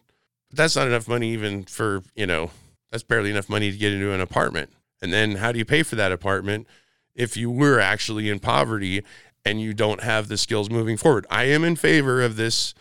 But 0.50 0.58
that's 0.58 0.76
not 0.76 0.88
enough 0.88 1.08
money 1.08 1.32
even 1.32 1.64
for, 1.64 2.02
you 2.14 2.26
know, 2.26 2.50
that's 2.90 3.02
barely 3.02 3.30
enough 3.30 3.48
money 3.48 3.70
to 3.70 3.76
get 3.76 3.92
into 3.92 4.12
an 4.12 4.20
apartment. 4.20 4.70
And 5.02 5.12
then 5.12 5.36
how 5.36 5.52
do 5.52 5.58
you 5.58 5.64
pay 5.64 5.82
for 5.82 5.96
that 5.96 6.12
apartment 6.12 6.66
if 7.14 7.36
you 7.36 7.50
were 7.50 7.80
actually 7.80 8.28
in 8.30 8.38
poverty 8.38 9.02
and 9.44 9.60
you 9.60 9.74
don't 9.74 10.02
have 10.02 10.28
the 10.28 10.38
skills 10.38 10.70
moving 10.70 10.96
forward? 10.96 11.26
I 11.30 11.44
am 11.44 11.64
in 11.64 11.76
favor 11.76 12.22
of 12.22 12.36
this 12.36 12.74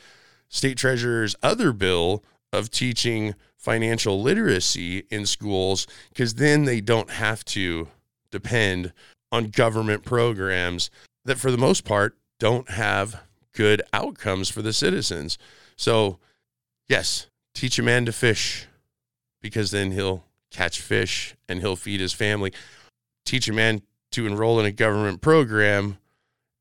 state 0.47 0.77
treasurer's 0.77 1.35
other 1.43 1.73
bill 1.73 2.23
of 2.53 2.69
teaching 2.69 3.35
financial 3.57 4.21
literacy 4.21 5.05
in 5.09 5.25
schools 5.25 5.87
because 6.09 6.35
then 6.35 6.65
they 6.65 6.81
don't 6.81 7.09
have 7.09 7.43
to 7.45 7.87
depend 8.31 8.93
on 9.31 9.45
government 9.45 10.05
programs 10.05 10.89
that, 11.25 11.37
for 11.37 11.51
the 11.51 11.57
most 11.57 11.83
part, 11.83 12.15
don't 12.39 12.69
have 12.69 13.21
good 13.53 13.81
outcomes 13.91 14.49
for 14.49 14.61
the 14.61 14.73
citizens. 14.73 15.37
So, 15.75 16.19
yes, 16.87 17.27
teach 17.53 17.79
a 17.79 17.83
man 17.83 18.05
to 18.05 18.11
fish 18.11 18.67
because 19.45 19.69
then 19.69 19.91
he'll 19.91 20.23
catch 20.49 20.81
fish 20.81 21.35
and 21.47 21.59
he'll 21.59 21.75
feed 21.75 21.99
his 21.99 22.13
family. 22.13 22.51
Teach 23.25 23.47
a 23.47 23.53
man 23.53 23.83
to 24.09 24.25
enroll 24.25 24.59
in 24.59 24.65
a 24.65 24.71
government 24.71 25.21
program 25.21 25.99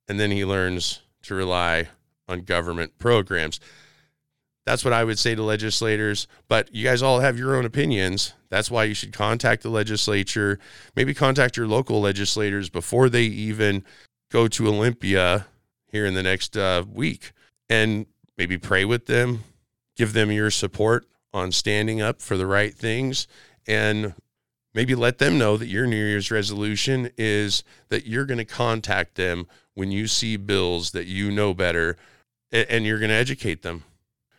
and 0.07 0.21
then 0.21 0.31
he 0.31 0.45
learns 0.45 1.01
to 1.23 1.35
rely 1.35 1.89
on 2.29 2.41
government 2.41 2.99
programs. 2.99 3.59
That's 4.67 4.85
what 4.85 4.93
I 4.93 5.03
would 5.03 5.19
say 5.19 5.35
to 5.35 5.43
legislators. 5.43 6.27
But 6.47 6.75
you 6.75 6.85
guys 6.85 7.01
all 7.01 7.21
have 7.21 7.39
your 7.39 7.57
own 7.57 7.65
opinions. 7.65 8.35
That's 8.51 8.71
why 8.71 8.85
you 8.85 8.93
should 8.93 9.15
contact 9.15 9.63
the 9.63 9.71
legislature. 9.71 10.59
Maybe 10.95 11.15
contact 11.15 11.57
your 11.57 11.67
local 11.67 12.03
legislators 12.03 12.69
before 12.69 13.09
they 13.09 13.23
even 13.23 13.83
go 14.31 14.47
to 14.47 14.69
Olympia 14.69 15.47
here 15.87 16.05
in 16.05 16.13
the 16.13 16.23
next 16.23 16.55
uh, 16.55 16.85
week 16.93 17.33
and 17.71 18.05
maybe 18.37 18.59
pray 18.59 18.85
with 18.85 19.07
them, 19.07 19.43
give 19.97 20.13
them 20.13 20.31
your 20.31 20.51
support 20.51 21.07
on 21.35 21.53
standing 21.53 22.01
up 22.01 22.23
for 22.23 22.39
the 22.39 22.47
right 22.47 22.75
things 22.75 23.27
and 23.67 24.15
maybe 24.73 24.95
let 24.95 25.19
them 25.19 25.37
know 25.37 25.57
that 25.57 25.67
your 25.67 25.87
New 25.87 25.97
Year's 25.97 26.31
resolution 26.31 27.11
is 27.19 27.65
that 27.89 28.07
you're 28.07 28.25
going 28.25 28.39
to 28.39 28.45
contact 28.45 29.17
them 29.17 29.47
when 29.75 29.91
you 29.91 30.07
see 30.07 30.37
bills 30.37 30.93
that 30.93 31.07
you 31.07 31.31
know 31.31 31.53
better 31.53 31.97
and 32.53 32.87
you're 32.87 33.01
going 33.01 33.11
to 33.11 33.17
educate 33.17 33.63
them. 33.63 33.83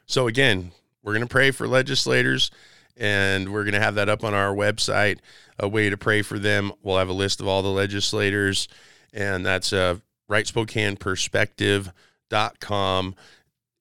So, 0.05 0.27
again, 0.27 0.71
we're 1.03 1.13
going 1.13 1.27
to 1.27 1.29
pray 1.31 1.51
for 1.51 1.67
legislators 1.67 2.49
and 2.97 3.51
we're 3.51 3.63
going 3.63 3.73
to 3.73 3.81
have 3.81 3.95
that 3.95 4.07
up 4.07 4.23
on 4.23 4.33
our 4.33 4.55
website, 4.55 5.19
a 5.59 5.67
way 5.67 5.89
to 5.89 5.97
pray 5.97 6.21
for 6.21 6.39
them. 6.39 6.71
We'll 6.81 6.97
have 6.97 7.09
a 7.09 7.13
list 7.13 7.41
of 7.41 7.47
all 7.47 7.61
the 7.61 7.67
legislators, 7.67 8.69
and 9.11 9.45
that's 9.45 9.73
uh, 9.73 9.97
rightspokaneperspective.com. 10.29 13.15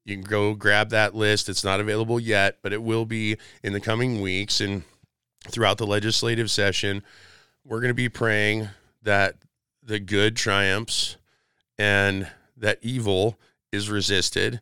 You 0.04 0.16
can 0.16 0.24
go 0.24 0.54
grab 0.54 0.90
that 0.90 1.14
list. 1.14 1.48
It's 1.48 1.64
not 1.64 1.80
available 1.80 2.20
yet, 2.20 2.58
but 2.62 2.72
it 2.72 2.82
will 2.82 3.06
be 3.06 3.36
in 3.62 3.72
the 3.72 3.80
coming 3.80 4.20
weeks 4.20 4.60
and 4.60 4.82
throughout 5.48 5.78
the 5.78 5.86
legislative 5.86 6.50
session. 6.50 7.02
We're 7.64 7.80
going 7.80 7.88
to 7.88 7.94
be 7.94 8.08
praying 8.08 8.68
that 9.02 9.36
the 9.82 9.98
good 9.98 10.36
triumphs 10.36 11.16
and 11.78 12.28
that 12.56 12.78
evil 12.82 13.38
is 13.72 13.90
resisted. 13.90 14.60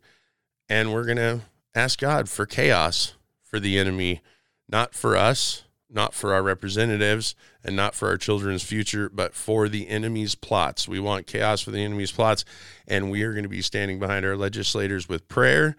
And 0.68 0.92
we're 0.92 1.04
going 1.04 1.16
to 1.18 1.40
ask 1.74 1.98
God 1.98 2.28
for 2.28 2.46
chaos 2.46 3.14
for 3.42 3.60
the 3.60 3.78
enemy, 3.78 4.22
not 4.68 4.94
for 4.94 5.16
us, 5.16 5.64
not 5.90 6.14
for 6.14 6.32
our 6.32 6.42
representatives, 6.42 7.34
and 7.64 7.76
not 7.76 7.94
for 7.94 8.08
our 8.08 8.16
children's 8.16 8.62
future, 8.62 9.08
but 9.08 9.34
for 9.34 9.68
the 9.68 9.88
enemy's 9.88 10.34
plots. 10.34 10.88
We 10.88 11.00
want 11.00 11.26
chaos 11.26 11.60
for 11.60 11.70
the 11.70 11.82
enemy's 11.82 12.12
plots, 12.12 12.44
and 12.86 13.10
we 13.10 13.22
are 13.22 13.32
going 13.32 13.44
to 13.44 13.48
be 13.48 13.62
standing 13.62 13.98
behind 13.98 14.24
our 14.24 14.36
legislators 14.36 15.08
with 15.08 15.28
prayer 15.28 15.76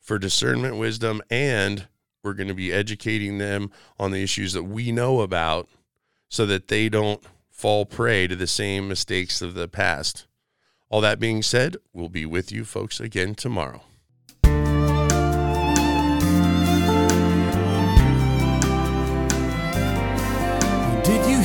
for 0.00 0.18
discernment, 0.18 0.76
wisdom, 0.76 1.22
and 1.30 1.86
we're 2.22 2.34
going 2.34 2.48
to 2.48 2.54
be 2.54 2.72
educating 2.72 3.38
them 3.38 3.70
on 3.98 4.10
the 4.10 4.22
issues 4.22 4.52
that 4.52 4.64
we 4.64 4.92
know 4.92 5.20
about 5.20 5.68
so 6.28 6.46
that 6.46 6.68
they 6.68 6.88
don't 6.88 7.22
fall 7.50 7.84
prey 7.84 8.26
to 8.26 8.36
the 8.36 8.46
same 8.46 8.88
mistakes 8.88 9.42
of 9.42 9.54
the 9.54 9.68
past. 9.68 10.26
All 10.88 11.00
that 11.00 11.20
being 11.20 11.42
said, 11.42 11.76
we'll 11.92 12.08
be 12.08 12.26
with 12.26 12.52
you 12.52 12.64
folks 12.64 13.00
again 13.00 13.34
tomorrow. 13.34 13.82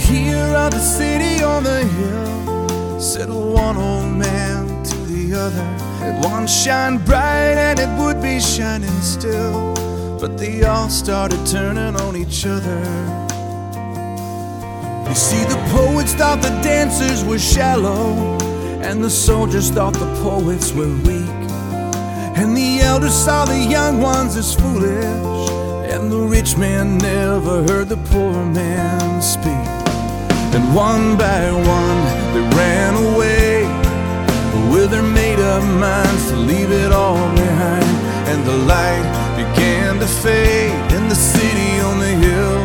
Hear 0.08 0.38
of 0.56 0.72
the 0.72 0.80
city 0.80 1.44
on 1.44 1.64
the 1.64 1.84
hill. 1.84 3.00
Said 3.00 3.30
one 3.30 3.78
old 3.78 4.12
man 4.14 4.84
to 4.84 4.98
the 5.12 5.34
other. 5.36 5.68
It 6.08 6.26
once 6.26 6.52
shine 6.64 6.98
bright 6.98 7.58
and 7.68 7.80
it 7.80 7.90
would 8.00 8.22
be 8.22 8.40
shining 8.40 9.02
still. 9.02 9.76
But 10.20 10.38
they 10.38 10.64
all 10.64 10.90
started 10.90 11.46
turning 11.46 11.96
on 11.96 12.16
each 12.16 12.46
other. 12.46 12.80
You 15.08 15.16
see 15.16 15.44
the 15.44 15.62
poets 15.76 16.14
thought 16.14 16.42
the 16.42 16.56
dancers 16.62 17.24
were 17.26 17.40
shallow. 17.40 18.38
And 18.82 19.04
the 19.04 19.10
soldiers 19.10 19.70
thought 19.70 19.94
the 19.94 20.12
poets 20.24 20.72
were 20.72 20.96
weak. 21.08 21.38
And 22.40 22.56
the 22.56 22.80
elders 22.80 23.14
saw 23.14 23.46
the 23.46 23.58
young 23.58 24.00
ones 24.00 24.38
as 24.38 24.56
foolish. 24.56 25.50
And 25.92 26.10
the 26.12 26.20
rich 26.20 26.56
man 26.56 26.98
never 26.98 27.64
heard 27.64 27.90
the 27.90 27.98
poor 27.98 28.46
man 28.46 29.22
speak 29.22 29.77
and 30.56 30.76
one 30.76 31.18
by 31.18 31.52
one 31.52 32.00
they 32.34 32.44
ran 32.56 32.94
away 32.96 33.88
with 34.72 34.92
their 34.92 35.04
made 35.04 35.40
up 35.40 35.64
minds 35.64 36.30
to 36.30 36.36
leave 36.36 36.72
it 36.72 36.92
all 36.92 37.18
behind. 37.36 37.86
And 38.30 38.44
the 38.46 38.58
light 38.74 39.08
began 39.36 40.00
to 40.00 40.08
fade 40.08 40.92
in 40.94 41.08
the 41.10 41.16
city 41.16 41.80
on 41.80 42.00
the 42.00 42.14
hill. 42.26 42.60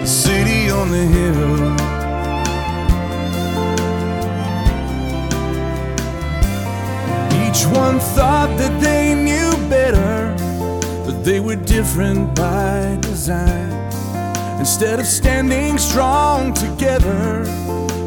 The 0.00 0.06
city 0.06 0.70
on 0.70 0.90
the 0.90 1.06
hill. 1.16 1.54
Each 7.44 7.66
one 7.66 7.98
thought 8.16 8.50
that 8.58 8.80
they 8.80 9.14
knew 9.14 9.50
better, 9.68 10.34
but 11.06 11.24
they 11.24 11.40
were 11.40 11.56
different 11.56 12.34
by 12.34 12.98
design. 13.00 13.73
Instead 14.58 15.00
of 15.00 15.06
standing 15.06 15.78
strong 15.78 16.54
together, 16.54 17.44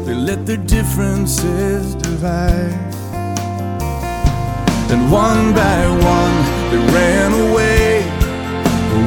they 0.04 0.14
let 0.14 0.44
their 0.46 0.56
differences 0.56 1.94
divide. 1.94 2.94
Then 4.88 5.10
one 5.10 5.52
by 5.54 5.86
one, 6.16 6.36
they 6.70 6.80
ran 6.92 7.32
away 7.46 8.02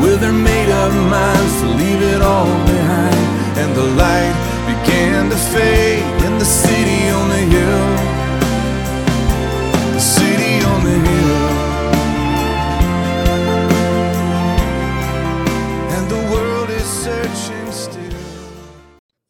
with 0.01 0.21
their 0.21 0.32
made 0.32 0.69
up 0.69 0.93
minds 1.10 1.62
to 1.62 1.67
leave 1.67 2.01
it 2.13 2.21
all 2.21 2.54
behind. 2.65 3.25
And 3.58 3.75
the 3.75 3.88
light 4.04 4.36
began 4.71 5.30
to 5.30 5.36
fade 5.36 6.04
in 6.23 6.38
the 6.38 6.45
city 6.45 7.10
on 7.10 7.30
the 7.30 7.43
hill. 7.56 8.11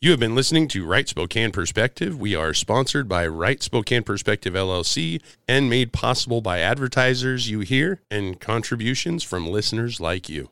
You 0.03 0.09
have 0.09 0.19
been 0.19 0.33
listening 0.33 0.67
to 0.69 0.83
Right 0.83 1.07
Spokane 1.07 1.51
Perspective. 1.51 2.19
We 2.19 2.33
are 2.33 2.55
sponsored 2.55 3.07
by 3.07 3.27
Right 3.27 3.61
Spokane 3.61 4.01
Perspective 4.01 4.55
LLC 4.55 5.21
and 5.47 5.69
made 5.69 5.93
possible 5.93 6.41
by 6.41 6.57
advertisers 6.57 7.51
you 7.51 7.59
hear 7.59 8.01
and 8.09 8.41
contributions 8.41 9.21
from 9.21 9.45
listeners 9.45 9.99
like 9.99 10.27
you. 10.27 10.49